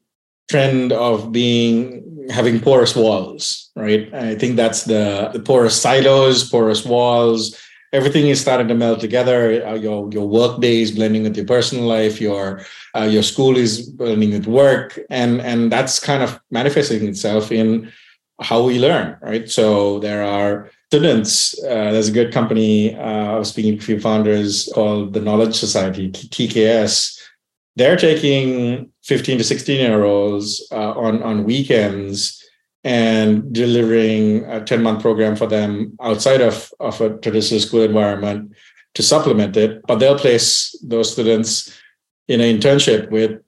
trend 0.50 0.94
of 0.94 1.32
being 1.32 2.28
having 2.30 2.60
porous 2.60 2.96
walls, 2.96 3.70
right? 3.76 4.14
I 4.14 4.36
think 4.36 4.56
that's 4.56 4.84
the, 4.84 5.30
the 5.34 5.40
porous 5.40 5.80
silos, 5.80 6.50
porous 6.50 6.86
walls, 6.86 7.58
everything 7.94 8.28
is 8.28 8.42
starting 8.42 8.68
to 8.68 8.76
meld 8.76 9.00
together. 9.00 9.66
Uh, 9.66 9.76
your 9.76 10.10
your 10.12 10.28
work 10.28 10.60
day 10.60 10.82
is 10.82 10.92
blending 10.92 11.24
with 11.24 11.38
your 11.38 11.46
personal 11.46 11.86
life. 11.86 12.20
Your 12.20 12.62
uh, 12.96 13.04
your 13.04 13.24
school 13.24 13.56
is 13.56 13.90
blending 13.90 14.32
with 14.32 14.48
work, 14.48 15.00
and 15.10 15.40
and 15.42 15.72
that's 15.72 16.00
kind 16.00 16.24
of 16.24 16.40
manifesting 16.52 17.08
itself 17.08 17.52
in 17.52 17.92
how 18.42 18.64
we 18.64 18.80
learn, 18.80 19.16
right? 19.22 19.50
So 19.50 20.00
there 20.00 20.24
are 20.24 20.70
students. 20.90 21.56
Uh, 21.64 21.92
there's 21.94 22.10
a 22.10 22.20
good 22.20 22.34
company. 22.34 22.96
Uh, 22.96 23.36
I 23.36 23.38
was 23.38 23.50
speaking 23.50 23.78
to 23.78 23.84
a 23.84 23.86
few 23.86 24.00
founders 24.00 24.70
called 24.74 25.14
the 25.14 25.22
Knowledge 25.22 25.56
Society 25.56 26.12
(TKS). 26.12 27.20
They're 27.76 27.98
taking 27.98 28.92
15 29.04 29.40
to 29.40 29.44
16 29.44 29.80
year 29.80 30.04
olds 30.04 30.68
uh, 30.72 30.92
on 30.92 31.24
on 31.24 31.44
weekends 31.46 32.43
and 32.84 33.54
delivering 33.54 34.44
a 34.46 34.64
10 34.64 34.84
month 34.84 35.02
program 35.02 35.36
for 35.36 35.48
them 35.48 35.96
outside 36.02 36.42
of, 36.42 36.74
of 36.80 37.00
a 37.02 37.18
traditional 37.18 37.60
school 37.60 37.82
environment 37.82 38.54
to 38.94 39.04
supplement 39.04 39.56
it. 39.56 39.82
But 39.88 40.00
they'll 40.00 40.20
place 40.20 40.78
those 40.84 41.12
students 41.12 41.74
in 42.28 42.42
an 42.42 42.60
internship 42.60 43.10
with 43.10 43.42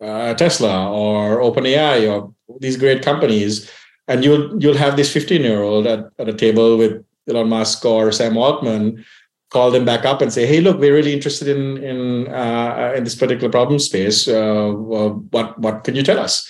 uh, 0.00 0.34
Tesla 0.34 0.90
or 0.90 1.38
OpenAI 1.40 2.10
or 2.10 2.34
these 2.58 2.76
great 2.76 3.02
companies. 3.02 3.70
And 4.08 4.24
you'll 4.24 4.60
you'll 4.60 4.76
have 4.76 4.96
this 4.96 5.12
15 5.12 5.42
year 5.42 5.62
old 5.62 5.86
at, 5.86 6.10
at 6.18 6.28
a 6.28 6.34
table 6.34 6.76
with 6.76 7.04
Elon 7.28 7.48
Musk 7.48 7.84
or 7.84 8.10
Sam 8.10 8.36
Altman 8.36 9.04
call 9.50 9.70
them 9.70 9.84
back 9.84 10.04
up 10.04 10.22
and 10.22 10.32
say, 10.32 10.46
"Hey, 10.46 10.60
look, 10.60 10.78
we're 10.78 10.94
really 10.94 11.12
interested 11.12 11.48
in 11.48 11.76
in 11.78 12.28
uh, 12.28 12.94
in 12.96 13.04
this 13.04 13.14
particular 13.14 13.50
problem 13.50 13.78
space. 13.78 14.26
Uh, 14.26 14.70
what 15.30 15.58
what 15.58 15.84
can 15.84 15.94
you 15.94 16.02
tell 16.02 16.18
us?" 16.18 16.48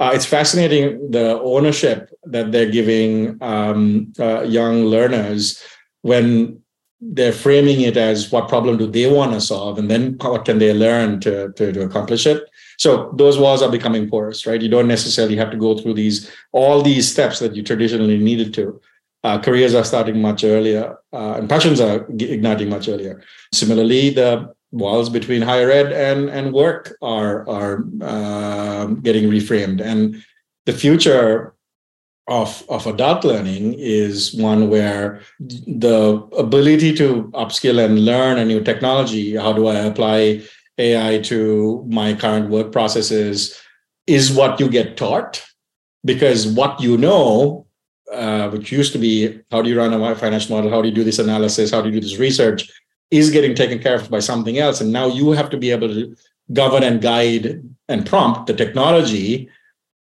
Uh, 0.00 0.12
it's 0.14 0.24
fascinating 0.24 1.10
the 1.10 1.38
ownership 1.42 2.10
that 2.24 2.50
they're 2.52 2.70
giving 2.70 3.36
um, 3.42 4.12
uh, 4.18 4.42
young 4.42 4.84
learners 4.84 5.62
when 6.00 6.60
they're 7.02 7.32
framing 7.32 7.82
it 7.82 7.96
as 7.96 8.32
what 8.32 8.48
problem 8.48 8.76
do 8.78 8.86
they 8.86 9.10
want 9.10 9.32
to 9.32 9.40
solve 9.40 9.78
and 9.78 9.90
then 9.90 10.16
what 10.20 10.44
can 10.44 10.58
they 10.58 10.72
learn 10.72 11.20
to, 11.20 11.52
to, 11.52 11.72
to 11.72 11.82
accomplish 11.82 12.26
it. 12.26 12.42
So 12.78 13.12
those 13.16 13.38
walls 13.38 13.62
are 13.62 13.70
becoming 13.70 14.08
porous 14.08 14.46
right? 14.46 14.60
You 14.60 14.70
don't 14.70 14.88
necessarily 14.88 15.36
have 15.36 15.50
to 15.50 15.56
go 15.56 15.76
through 15.76 15.94
these 15.94 16.30
all 16.52 16.82
these 16.82 17.10
steps 17.10 17.38
that 17.38 17.54
you 17.54 17.62
traditionally 17.62 18.18
needed 18.18 18.54
to. 18.54 18.80
Uh, 19.22 19.38
careers 19.38 19.74
are 19.74 19.84
starting 19.84 20.20
much 20.20 20.44
earlier 20.44 20.96
uh, 21.12 21.34
and 21.34 21.48
passions 21.48 21.78
are 21.78 22.06
igniting 22.08 22.70
much 22.70 22.88
earlier. 22.88 23.22
Similarly 23.52 24.10
the 24.10 24.54
walls 24.72 25.08
between 25.08 25.42
higher 25.42 25.70
ed 25.70 25.92
and 25.92 26.28
and 26.30 26.52
work 26.52 26.96
are 27.02 27.48
are 27.48 27.84
uh, 28.02 28.86
getting 28.86 29.28
reframed. 29.28 29.80
And 29.80 30.22
the 30.66 30.72
future 30.72 31.54
of, 32.28 32.64
of 32.68 32.86
adult 32.86 33.24
learning 33.24 33.74
is 33.76 34.34
one 34.34 34.70
where 34.70 35.20
the 35.40 36.22
ability 36.38 36.94
to 36.94 37.24
upskill 37.34 37.84
and 37.84 38.04
learn 38.04 38.38
a 38.38 38.44
new 38.44 38.62
technology, 38.62 39.34
how 39.34 39.52
do 39.52 39.66
I 39.66 39.74
apply 39.74 40.42
AI 40.78 41.18
to 41.22 41.84
my 41.88 42.14
current 42.14 42.48
work 42.48 42.70
processes, 42.70 43.60
is 44.06 44.32
what 44.32 44.60
you 44.60 44.68
get 44.68 44.96
taught. 44.96 45.44
Because 46.04 46.46
what 46.46 46.80
you 46.80 46.96
know, 46.96 47.66
uh, 48.12 48.48
which 48.50 48.72
used 48.72 48.92
to 48.92 48.98
be 48.98 49.40
how 49.50 49.60
do 49.60 49.68
you 49.68 49.76
run 49.76 49.92
a 49.92 50.14
financial 50.14 50.56
model, 50.56 50.70
how 50.70 50.80
do 50.80 50.88
you 50.88 50.94
do 50.94 51.04
this 51.04 51.18
analysis, 51.18 51.72
how 51.72 51.82
do 51.82 51.88
you 51.88 52.00
do 52.00 52.06
this 52.06 52.18
research, 52.18 52.70
is 53.10 53.30
getting 53.30 53.54
taken 53.54 53.78
care 53.78 53.96
of 53.96 54.10
by 54.10 54.20
something 54.20 54.58
else. 54.58 54.80
And 54.80 54.92
now 54.92 55.06
you 55.06 55.32
have 55.32 55.50
to 55.50 55.56
be 55.56 55.70
able 55.70 55.88
to 55.88 56.16
govern 56.52 56.82
and 56.82 57.00
guide 57.00 57.62
and 57.88 58.06
prompt 58.06 58.46
the 58.46 58.54
technology 58.54 59.48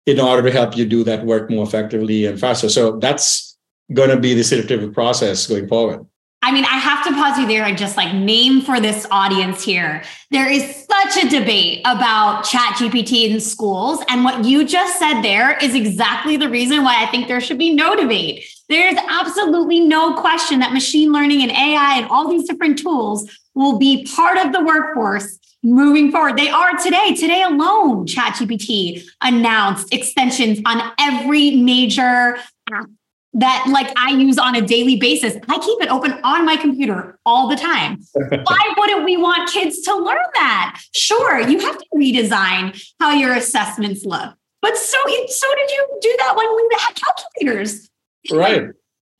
in 0.05 0.19
order 0.19 0.41
to 0.41 0.51
help 0.51 0.75
you 0.77 0.85
do 0.85 1.03
that 1.03 1.25
work 1.25 1.49
more 1.49 1.65
effectively 1.65 2.25
and 2.25 2.39
faster. 2.39 2.69
So 2.69 2.97
that's 2.97 3.57
going 3.93 4.09
to 4.09 4.17
be 4.17 4.33
the 4.33 4.41
iterative 4.41 4.93
process 4.93 5.47
going 5.47 5.67
forward. 5.67 6.05
I 6.43 6.51
mean, 6.51 6.65
I 6.65 6.77
have 6.77 7.03
to 7.05 7.13
pause 7.13 7.37
you 7.39 7.47
there 7.47 7.63
and 7.63 7.77
just 7.77 7.97
like 7.97 8.13
name 8.13 8.61
for 8.61 8.79
this 8.79 9.07
audience 9.11 9.63
here. 9.63 10.03
There 10.31 10.49
is 10.49 10.85
such 10.85 11.23
a 11.23 11.29
debate 11.29 11.81
about 11.81 12.45
ChatGPT 12.45 13.29
in 13.29 13.39
schools. 13.39 13.99
And 14.07 14.23
what 14.23 14.45
you 14.45 14.65
just 14.65 14.99
said 14.99 15.21
there 15.21 15.57
is 15.57 15.75
exactly 15.75 16.37
the 16.37 16.47
reason 16.47 16.83
why 16.83 17.03
I 17.03 17.07
think 17.07 17.27
there 17.27 17.41
should 17.41 17.57
be 17.57 17.73
no 17.73 17.95
debate. 17.95 18.45
There's 18.69 18.97
absolutely 19.09 19.79
no 19.79 20.13
question 20.15 20.59
that 20.59 20.73
machine 20.73 21.11
learning 21.11 21.41
and 21.41 21.51
AI 21.51 21.99
and 21.99 22.07
all 22.09 22.29
these 22.29 22.47
different 22.47 22.77
tools 22.77 23.29
will 23.55 23.77
be 23.79 24.05
part 24.05 24.37
of 24.37 24.51
the 24.51 24.63
workforce 24.63 25.39
moving 25.63 26.11
forward. 26.11 26.37
They 26.37 26.49
are 26.49 26.75
today. 26.77 27.15
Today 27.15 27.43
alone, 27.43 28.05
ChatGPT 28.05 29.03
announced 29.21 29.93
extensions 29.93 30.59
on 30.65 30.91
every 30.99 31.55
major 31.55 32.37
app 32.71 32.87
that 33.33 33.67
like 33.69 33.93
I 33.97 34.11
use 34.11 34.37
on 34.37 34.55
a 34.55 34.61
daily 34.61 34.95
basis. 34.95 35.35
I 35.47 35.59
keep 35.59 35.81
it 35.81 35.89
open 35.89 36.13
on 36.23 36.45
my 36.45 36.57
computer 36.57 37.19
all 37.25 37.47
the 37.47 37.55
time. 37.55 37.99
Why 38.13 38.73
wouldn't 38.77 39.05
we 39.05 39.15
want 39.17 39.51
kids 39.51 39.81
to 39.81 39.95
learn 39.95 40.17
that? 40.33 40.81
Sure, 40.93 41.39
you 41.39 41.59
have 41.59 41.77
to 41.77 41.85
redesign 41.95 42.81
how 42.99 43.13
your 43.13 43.33
assessments 43.33 44.05
look. 44.05 44.33
But 44.61 44.75
so 44.75 44.97
so 45.27 45.47
did 45.55 45.71
you 45.71 45.99
do 46.01 46.15
that 46.19 46.35
when 46.35 46.55
we 46.55 46.67
had 46.79 46.95
calculators. 46.95 47.89
Right. 48.31 48.69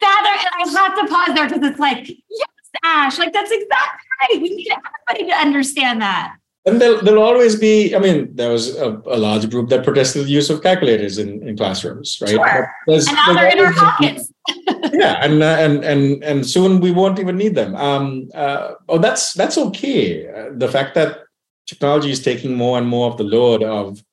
That 0.02 0.50
I 0.60 0.70
have 0.70 0.96
to 0.96 1.14
pause 1.14 1.36
there 1.36 1.48
because 1.48 1.70
it's 1.70 1.80
like, 1.80 2.08
yes, 2.08 2.50
Ash, 2.84 3.18
like 3.18 3.34
that's 3.34 3.52
exactly 3.52 4.08
right. 4.22 4.42
We 4.42 4.50
need 4.50 4.68
everybody 4.72 5.32
to 5.32 5.36
understand 5.36 6.02
that. 6.02 6.36
And 6.68 6.82
there'll, 6.82 7.02
there'll 7.02 7.24
always 7.24 7.56
be, 7.56 7.96
I 7.96 8.00
mean, 8.00 8.36
there 8.36 8.52
was 8.52 8.76
a, 8.76 9.02
a, 9.06 9.16
large 9.16 9.50
group 9.50 9.70
that 9.70 9.86
protested 9.86 10.26
the 10.26 10.30
use 10.30 10.50
of 10.50 10.62
calculators 10.62 11.18
in, 11.18 11.42
in 11.48 11.56
classrooms, 11.56 12.18
right? 12.22 12.32
Sure. 12.32 12.74
and 12.88 13.06
now 13.06 13.34
they're 13.34 13.58
in 13.58 13.60
our 13.60 13.74
pockets. 13.74 14.34
yeah, 14.92 15.24
and, 15.24 15.42
uh, 15.42 15.58
and 15.60 15.86
and 15.86 16.24
and 16.24 16.46
soon 16.46 16.82
we 16.82 16.92
won't 16.92 17.20
even 17.20 17.38
need 17.38 17.56
them. 17.56 17.74
Um, 17.76 18.30
uh, 18.36 18.74
oh, 18.90 18.98
that's 18.98 19.34
that's 19.34 19.58
okay. 19.58 20.28
Uh, 20.28 20.50
the 20.56 20.68
fact 20.68 20.94
that 20.96 21.20
technology 21.68 22.12
is 22.12 22.22
taking 22.22 22.56
more 22.56 22.78
and 22.78 22.88
more 22.88 23.10
of 23.10 23.18
the 23.18 23.24
load 23.24 23.64
of 23.64 24.04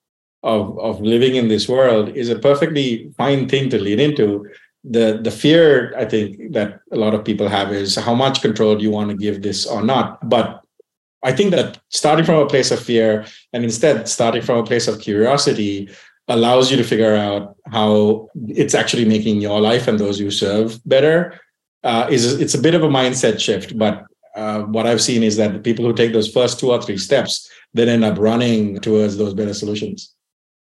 of 0.45 0.79
of 0.79 1.01
living 1.01 1.35
in 1.35 1.49
this 1.49 1.69
world 1.69 2.11
is 2.11 2.29
a 2.29 2.39
perfectly 2.39 3.13
fine 3.17 3.49
thing 3.49 3.69
to 3.71 3.81
lean 3.81 3.99
into. 3.99 4.47
The 4.85 5.19
the 5.23 5.31
fear 5.31 5.95
I 5.97 6.05
think 6.05 6.53
that 6.53 6.81
a 6.93 6.97
lot 6.97 7.15
of 7.15 7.25
people 7.25 7.49
have 7.49 7.73
is 7.73 7.97
how 7.97 8.15
much 8.15 8.43
control 8.43 8.77
do 8.77 8.83
you 8.83 8.91
want 8.91 9.11
to 9.11 9.17
give 9.17 9.43
this 9.43 9.67
or 9.67 9.83
not. 9.83 10.29
But 10.29 10.63
I 11.23 11.33
think 11.33 11.53
that 11.53 11.79
starting 11.89 12.27
from 12.27 12.37
a 12.37 12.47
place 12.47 12.71
of 12.71 12.81
fear 12.81 13.25
and 13.53 13.65
instead 13.65 14.09
starting 14.09 14.43
from 14.43 14.59
a 14.59 14.65
place 14.65 14.87
of 14.87 15.01
curiosity 15.01 15.89
allows 16.29 16.71
you 16.71 16.77
to 16.77 16.85
figure 16.85 17.15
out 17.15 17.57
how 17.73 18.29
it's 18.49 18.75
actually 18.75 19.05
making 19.05 19.41
your 19.41 19.61
life 19.61 19.89
and 19.89 19.99
those 19.99 20.21
you 20.21 20.31
serve 20.31 20.81
better. 20.87 21.41
Uh, 21.83 22.07
is 22.11 22.41
it's 22.41 22.55
a 22.55 22.61
bit 22.61 22.75
of 22.75 22.83
a 22.83 22.89
mindset 22.89 23.39
shift, 23.39 23.79
but 23.79 24.05
uh, 24.35 24.63
what 24.63 24.87
I've 24.87 25.03
seen 25.03 25.23
is 25.23 25.37
that 25.37 25.53
the 25.53 25.59
people 25.59 25.85
who 25.85 25.93
take 25.93 26.13
those 26.13 26.31
first 26.31 26.59
two 26.59 26.71
or 26.71 26.81
three 26.81 26.99
steps 26.99 27.51
then 27.75 27.89
end 27.89 28.05
up 28.05 28.19
running 28.19 28.81
towards 28.81 29.17
those 29.17 29.35
better 29.35 29.55
solutions. 29.55 30.15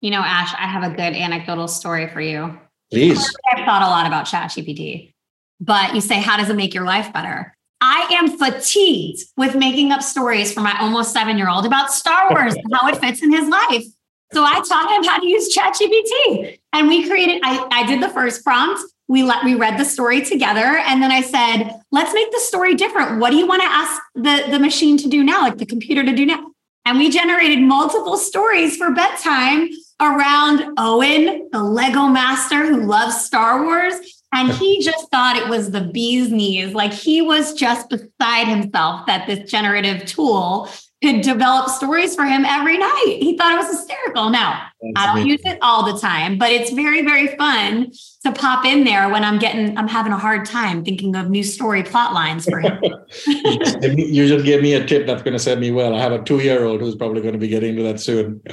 You 0.00 0.11
know, 0.11 0.20
Ash, 0.20 0.54
I 0.54 0.68
have 0.68 0.85
a 0.85 0.94
good 0.94 1.14
anecdotal 1.14 1.66
story 1.66 2.09
for 2.09 2.20
you. 2.20 2.59
Please. 2.90 3.18
I've 3.53 3.64
thought 3.64 3.83
a 3.83 3.87
lot 3.87 4.07
about 4.07 4.27
ChatGPT, 4.27 5.12
but 5.61 5.94
you 5.94 6.01
say, 6.01 6.20
how 6.20 6.37
does 6.37 6.48
it 6.48 6.57
make 6.57 6.74
your 6.74 6.85
life 6.85 7.12
better? 7.12 7.55
I 7.81 8.09
am 8.18 8.37
fatigued 8.37 9.22
with 9.37 9.55
making 9.55 9.92
up 9.92 10.03
stories 10.03 10.53
for 10.53 10.61
my 10.61 10.77
almost 10.81 11.12
seven 11.12 11.38
year 11.38 11.48
old 11.48 11.66
about 11.66 11.92
Star 11.92 12.31
Wars 12.35 12.55
and 12.55 12.74
how 12.74 12.88
it 12.88 12.96
fits 12.96 13.22
in 13.22 13.31
his 13.31 13.48
life. 13.48 13.85
So 14.33 14.44
I 14.44 14.61
taught 14.66 14.90
him 14.90 15.05
how 15.05 15.18
to 15.18 15.27
use 15.27 15.55
ChatGPT. 15.55 16.59
And 16.72 16.88
we 16.88 17.09
created, 17.09 17.40
I, 17.44 17.66
I 17.70 17.87
did 17.87 18.03
the 18.03 18.09
first 18.09 18.44
prompt. 18.44 18.83
We 19.07 19.22
let 19.22 19.42
we 19.42 19.55
read 19.55 19.79
the 19.79 19.87
story 19.87 20.20
together. 20.20 20.61
And 20.61 21.03
then 21.03 21.11
I 21.11 21.22
said, 21.22 21.81
let's 21.90 22.12
make 22.12 22.31
the 22.31 22.40
story 22.40 22.74
different. 22.74 23.20
What 23.20 23.31
do 23.31 23.37
you 23.37 23.46
want 23.46 23.62
to 23.62 23.68
ask 23.68 24.03
the, 24.14 24.51
the 24.51 24.59
machine 24.59 24.98
to 24.98 25.09
do 25.09 25.24
now, 25.24 25.42
like 25.42 25.57
the 25.57 25.64
computer 25.64 26.05
to 26.05 26.14
do 26.14 26.27
now? 26.27 26.51
And 26.85 26.98
we 26.98 27.09
generated 27.09 27.61
multiple 27.61 28.18
stories 28.18 28.77
for 28.77 28.90
bedtime 28.90 29.70
around 30.00 30.74
Owen, 30.78 31.48
the 31.50 31.62
Lego 31.62 32.06
master 32.06 32.66
who 32.66 32.87
loves 32.87 33.24
Star 33.24 33.64
Wars, 33.64 33.94
and 34.32 34.50
he 34.52 34.82
just 34.82 35.11
thought 35.11 35.37
it 35.37 35.48
was 35.48 35.70
the 35.70 35.80
bee's 35.80 36.30
knees. 36.30 36.74
Like 36.74 36.92
he 36.92 37.22
was 37.22 37.54
just 37.54 37.88
beside 37.88 38.46
himself 38.46 39.06
that 39.06 39.26
this 39.26 39.50
generative 39.50 40.04
tool 40.06 40.68
could 41.02 41.20
develop 41.20 41.68
stories 41.68 42.14
for 42.14 42.24
him 42.24 42.44
every 42.44 42.76
night. 42.76 43.18
He 43.20 43.37
thought 43.37 43.52
it 43.52 43.58
was 43.58 43.68
hysterical. 43.68 44.30
Now, 44.30 44.66
That's 44.80 44.92
I 44.96 45.06
don't 45.06 45.22
amazing. 45.22 45.30
use 45.30 45.40
it 45.44 45.58
all 45.62 45.92
the 45.92 45.98
time, 45.98 46.38
but 46.38 46.50
it's 46.50 46.72
very, 46.72 47.02
very 47.02 47.37
fun 47.37 47.92
to 48.24 48.32
pop 48.32 48.64
in 48.64 48.82
there 48.82 49.08
when 49.08 49.22
I'm 49.22 49.38
getting, 49.38 49.78
I'm 49.78 49.87
having 49.87 50.12
a 50.12 50.18
hard 50.18 50.44
time 50.44 50.84
thinking 50.84 51.14
of 51.14 51.30
new 51.30 51.44
story 51.44 51.84
plot 51.84 52.14
lines 52.14 52.46
for 52.46 52.58
him. 52.58 52.80
you 53.26 54.26
just 54.26 54.44
give 54.44 54.61
me 54.61 54.74
a 54.74 54.84
tip 54.84 55.06
that's 55.06 55.22
going 55.22 55.34
to 55.34 55.38
set 55.38 55.61
me 55.61 55.70
well. 55.70 55.94
I 55.94 56.00
have 56.00 56.12
a 56.12 56.22
two 56.22 56.40
year 56.40 56.64
old 56.64 56.80
who's 56.80 56.96
probably 56.96 57.22
going 57.22 57.34
to 57.34 57.38
be 57.38 57.48
getting 57.48 57.70
into 57.70 57.84
that 57.84 58.00
soon. 58.00 58.40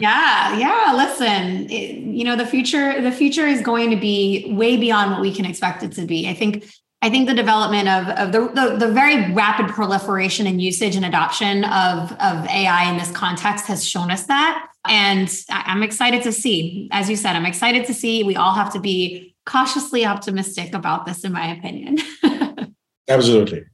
yeah. 0.00 0.58
Yeah. 0.58 0.94
Listen, 0.96 1.70
it, 1.70 1.98
you 1.98 2.24
know, 2.24 2.36
the 2.36 2.46
future, 2.46 3.02
the 3.02 3.12
future 3.12 3.46
is 3.46 3.60
going 3.60 3.90
to 3.90 3.96
be 3.96 4.50
way 4.56 4.78
beyond 4.78 5.10
what 5.10 5.20
we 5.20 5.34
can 5.34 5.44
expect 5.44 5.82
it 5.82 5.92
to 5.92 6.06
be. 6.06 6.26
I 6.26 6.32
think 6.32 6.64
I 7.02 7.10
think 7.10 7.28
the 7.28 7.34
development 7.34 7.88
of, 7.88 8.08
of 8.10 8.32
the, 8.32 8.48
the, 8.54 8.76
the, 8.86 8.92
very 8.92 9.32
rapid 9.32 9.66
proliferation 9.66 10.46
and 10.46 10.62
usage 10.62 10.94
and 10.94 11.04
adoption 11.04 11.64
of, 11.64 12.12
of 12.12 12.46
AI 12.46 12.88
in 12.88 12.96
this 12.96 13.10
context 13.10 13.66
has 13.66 13.84
shown 13.86 14.12
us 14.12 14.26
that. 14.26 14.68
And 14.86 15.28
I'm 15.50 15.82
excited 15.82 16.22
to 16.22 16.32
see, 16.32 16.88
as 16.92 17.10
you 17.10 17.16
said, 17.16 17.34
I'm 17.34 17.44
excited 17.44 17.86
to 17.86 17.94
see. 17.94 18.22
We 18.22 18.36
all 18.36 18.54
have 18.54 18.72
to 18.74 18.80
be 18.80 19.34
cautiously 19.46 20.06
optimistic 20.06 20.74
about 20.74 21.04
this, 21.04 21.24
in 21.24 21.32
my 21.32 21.52
opinion. 21.52 21.98
Absolutely. 23.08 23.64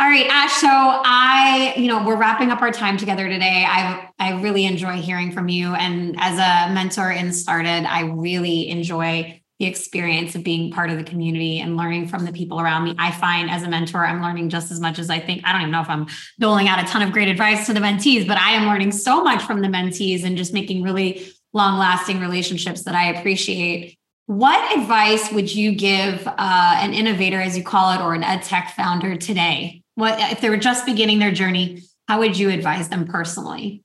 All 0.00 0.08
right, 0.08 0.26
Ash. 0.28 0.52
So 0.52 0.68
I, 0.68 1.74
you 1.76 1.86
know, 1.86 2.04
we're 2.04 2.16
wrapping 2.16 2.50
up 2.50 2.62
our 2.62 2.70
time 2.70 2.96
together 2.96 3.28
today. 3.28 3.64
I 3.66 4.08
I 4.20 4.40
really 4.40 4.64
enjoy 4.64 4.94
hearing 4.94 5.32
from 5.32 5.48
you. 5.48 5.74
And 5.74 6.14
as 6.18 6.38
a 6.38 6.72
mentor 6.72 7.10
in 7.10 7.32
Started, 7.32 7.84
I 7.84 8.02
really 8.02 8.68
enjoy 8.68 9.40
the 9.58 9.66
experience 9.66 10.34
of 10.34 10.44
being 10.44 10.70
part 10.70 10.90
of 10.90 10.96
the 10.96 11.04
community 11.04 11.58
and 11.58 11.76
learning 11.76 12.06
from 12.06 12.24
the 12.24 12.32
people 12.32 12.60
around 12.60 12.84
me. 12.84 12.94
I 12.98 13.10
find 13.10 13.50
as 13.50 13.64
a 13.64 13.68
mentor, 13.68 14.04
I'm 14.04 14.22
learning 14.22 14.50
just 14.50 14.70
as 14.70 14.80
much 14.80 14.98
as 14.98 15.10
I 15.10 15.18
think. 15.18 15.42
I 15.44 15.52
don't 15.52 15.62
even 15.62 15.72
know 15.72 15.80
if 15.80 15.90
I'm 15.90 16.06
doling 16.38 16.68
out 16.68 16.82
a 16.82 16.86
ton 16.86 17.02
of 17.02 17.12
great 17.12 17.28
advice 17.28 17.66
to 17.66 17.74
the 17.74 17.80
mentees, 17.80 18.26
but 18.26 18.38
I 18.38 18.52
am 18.52 18.66
learning 18.66 18.92
so 18.92 19.22
much 19.22 19.42
from 19.42 19.60
the 19.60 19.68
mentees 19.68 20.24
and 20.24 20.36
just 20.36 20.52
making 20.52 20.82
really 20.82 21.32
long 21.52 21.78
lasting 21.78 22.20
relationships 22.20 22.84
that 22.84 22.94
I 22.94 23.12
appreciate. 23.12 23.98
What 24.26 24.78
advice 24.78 25.32
would 25.32 25.52
you 25.52 25.74
give 25.74 26.26
uh, 26.26 26.34
an 26.36 26.92
innovator, 26.92 27.40
as 27.40 27.56
you 27.56 27.64
call 27.64 27.92
it, 27.92 28.04
or 28.04 28.14
an 28.14 28.22
ed 28.22 28.42
tech 28.42 28.74
founder 28.76 29.16
today? 29.16 29.82
What 29.94 30.20
if 30.32 30.40
they 30.40 30.50
were 30.50 30.58
just 30.58 30.86
beginning 30.86 31.18
their 31.18 31.32
journey? 31.32 31.82
How 32.06 32.20
would 32.20 32.38
you 32.38 32.50
advise 32.50 32.90
them 32.90 33.06
personally? 33.06 33.82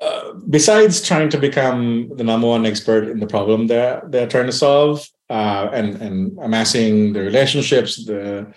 Uh, 0.00 0.32
besides 0.48 1.02
trying 1.02 1.28
to 1.28 1.38
become 1.38 2.10
the 2.16 2.24
number 2.24 2.46
one 2.46 2.64
expert 2.64 3.06
in 3.08 3.20
the 3.20 3.26
problem 3.26 3.66
they're 3.66 4.00
they're 4.08 4.26
trying 4.26 4.46
to 4.46 4.52
solve 4.52 5.06
uh, 5.28 5.68
and 5.72 6.00
and 6.02 6.38
amassing 6.42 7.12
the 7.12 7.20
relationships, 7.20 8.04
the 8.06 8.52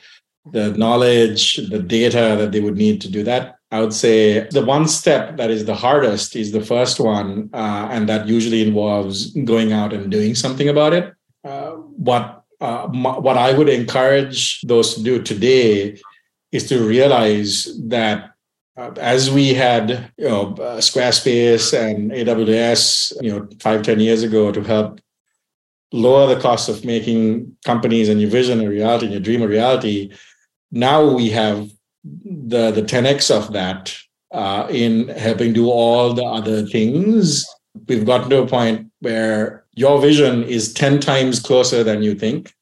the 0.51 0.71
knowledge, 0.71 1.57
the 1.69 1.79
data 1.79 2.35
that 2.37 2.51
they 2.51 2.59
would 2.59 2.75
need 2.75 2.99
to 2.99 3.09
do 3.09 3.23
that, 3.23 3.55
I 3.71 3.79
would 3.79 3.93
say 3.93 4.47
the 4.49 4.63
one 4.63 4.87
step 4.87 5.37
that 5.37 5.49
is 5.49 5.65
the 5.65 5.73
hardest 5.73 6.35
is 6.35 6.51
the 6.51 6.63
first 6.63 6.99
one, 6.99 7.49
uh, 7.53 7.87
and 7.91 8.07
that 8.09 8.27
usually 8.27 8.61
involves 8.61 9.31
going 9.31 9.71
out 9.71 9.93
and 9.93 10.11
doing 10.11 10.35
something 10.35 10.69
about 10.69 10.93
it. 10.93 11.13
Uh, 11.43 11.71
what 11.71 12.43
uh, 12.61 12.87
what 12.87 13.37
I 13.37 13.53
would 13.53 13.69
encourage 13.69 14.61
those 14.61 14.95
to 14.95 15.03
do 15.03 15.21
today 15.21 15.99
is 16.51 16.67
to 16.69 16.87
realize 16.87 17.67
that 17.87 18.32
as 18.75 19.29
we 19.29 19.53
had, 19.53 20.11
you 20.17 20.27
know, 20.27 20.53
uh, 20.53 20.77
Squarespace 20.77 21.73
and 21.77 22.11
AWS, 22.11 23.13
you 23.21 23.31
know, 23.31 23.47
five 23.59 23.83
ten 23.83 23.99
years 23.99 24.23
ago 24.23 24.51
to 24.51 24.61
help 24.61 24.99
lower 25.91 26.33
the 26.33 26.41
cost 26.41 26.69
of 26.69 26.83
making 26.83 27.55
companies 27.65 28.09
and 28.09 28.19
your 28.19 28.29
vision 28.29 28.61
a 28.61 28.67
reality 28.69 29.05
and 29.05 29.13
your 29.13 29.21
dream 29.21 29.43
a 29.43 29.47
reality. 29.47 30.11
Now 30.71 31.07
we 31.07 31.29
have 31.29 31.69
the 32.03 32.71
the 32.71 32.81
10x 32.81 33.29
of 33.35 33.53
that 33.53 33.95
uh, 34.31 34.67
in 34.69 35.07
helping 35.09 35.53
do 35.53 35.69
all 35.69 36.13
the 36.13 36.23
other 36.23 36.65
things 36.65 37.45
we've 37.87 38.05
gotten 38.05 38.29
to 38.29 38.41
a 38.41 38.47
point 38.47 38.91
where 38.99 39.63
your 39.73 39.99
vision 39.99 40.43
is 40.43 40.73
10 40.73 40.99
times 40.99 41.39
closer 41.39 41.83
than 41.83 42.03
you 42.03 42.15
think 42.15 42.53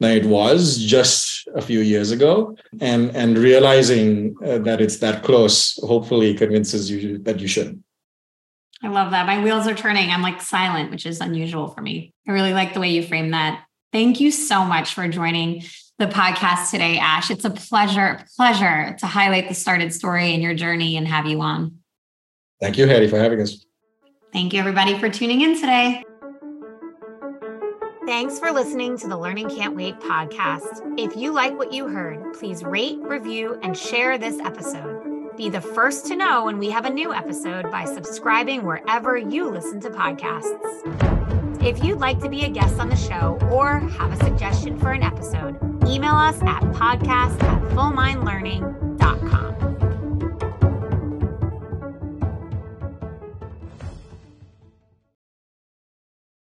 than 0.00 0.16
it 0.16 0.26
was 0.26 0.78
just 0.78 1.45
a 1.56 1.62
few 1.62 1.80
years 1.80 2.10
ago 2.10 2.56
and 2.80 3.14
and 3.16 3.38
realizing 3.38 4.36
uh, 4.44 4.58
that 4.58 4.80
it's 4.80 4.98
that 4.98 5.24
close 5.24 5.78
hopefully 5.82 6.34
convinces 6.34 6.90
you 6.90 7.18
that 7.18 7.40
you 7.40 7.48
should 7.48 7.82
i 8.82 8.88
love 8.88 9.10
that. 9.10 9.26
My 9.26 9.42
wheels 9.42 9.66
are 9.66 9.74
turning. 9.74 10.10
I'm 10.10 10.22
like 10.22 10.40
silent 10.42 10.90
which 10.90 11.06
is 11.06 11.20
unusual 11.20 11.68
for 11.68 11.80
me. 11.80 12.12
I 12.28 12.32
really 12.32 12.52
like 12.52 12.74
the 12.74 12.80
way 12.80 12.90
you 12.90 13.02
frame 13.02 13.30
that. 13.30 13.64
Thank 13.90 14.20
you 14.20 14.30
so 14.30 14.64
much 14.64 14.92
for 14.92 15.08
joining 15.08 15.64
the 15.98 16.06
podcast 16.06 16.70
today 16.70 16.98
ash. 16.98 17.30
It's 17.30 17.46
a 17.46 17.50
pleasure 17.50 18.24
pleasure 18.36 18.94
to 19.00 19.06
highlight 19.06 19.48
the 19.48 19.54
started 19.54 19.94
story 19.94 20.34
and 20.34 20.42
your 20.42 20.54
journey 20.54 20.96
and 20.98 21.08
have 21.08 21.26
you 21.26 21.40
on. 21.40 21.78
Thank 22.60 22.76
you 22.76 22.86
hattie 22.86 23.08
for 23.08 23.18
having 23.18 23.40
us. 23.40 23.64
Thank 24.32 24.52
you 24.52 24.60
everybody 24.60 24.98
for 24.98 25.08
tuning 25.08 25.40
in 25.40 25.58
today 25.58 26.04
Thanks 28.06 28.38
for 28.38 28.52
listening 28.52 28.96
to 28.98 29.08
the 29.08 29.16
Learning 29.16 29.50
Can't 29.50 29.74
Wait 29.74 29.98
podcast. 29.98 30.94
If 30.96 31.16
you 31.16 31.32
like 31.32 31.58
what 31.58 31.72
you 31.72 31.88
heard, 31.88 32.34
please 32.34 32.62
rate, 32.62 33.00
review, 33.00 33.58
and 33.64 33.76
share 33.76 34.16
this 34.16 34.38
episode. 34.38 35.36
Be 35.36 35.50
the 35.50 35.60
first 35.60 36.06
to 36.06 36.16
know 36.16 36.44
when 36.44 36.58
we 36.58 36.70
have 36.70 36.84
a 36.84 36.90
new 36.90 37.12
episode 37.12 37.68
by 37.72 37.84
subscribing 37.84 38.64
wherever 38.64 39.16
you 39.16 39.50
listen 39.50 39.80
to 39.80 39.90
podcasts. 39.90 41.56
If 41.66 41.82
you'd 41.82 41.98
like 41.98 42.20
to 42.20 42.28
be 42.28 42.44
a 42.44 42.48
guest 42.48 42.78
on 42.78 42.90
the 42.90 42.96
show 42.96 43.40
or 43.50 43.80
have 43.80 44.12
a 44.12 44.24
suggestion 44.24 44.78
for 44.78 44.92
an 44.92 45.02
episode, 45.02 45.56
email 45.84 46.14
us 46.14 46.40
at 46.42 46.62
podcast 46.74 47.42
at 47.42 47.60
fullmindlearning.com. 47.72 49.75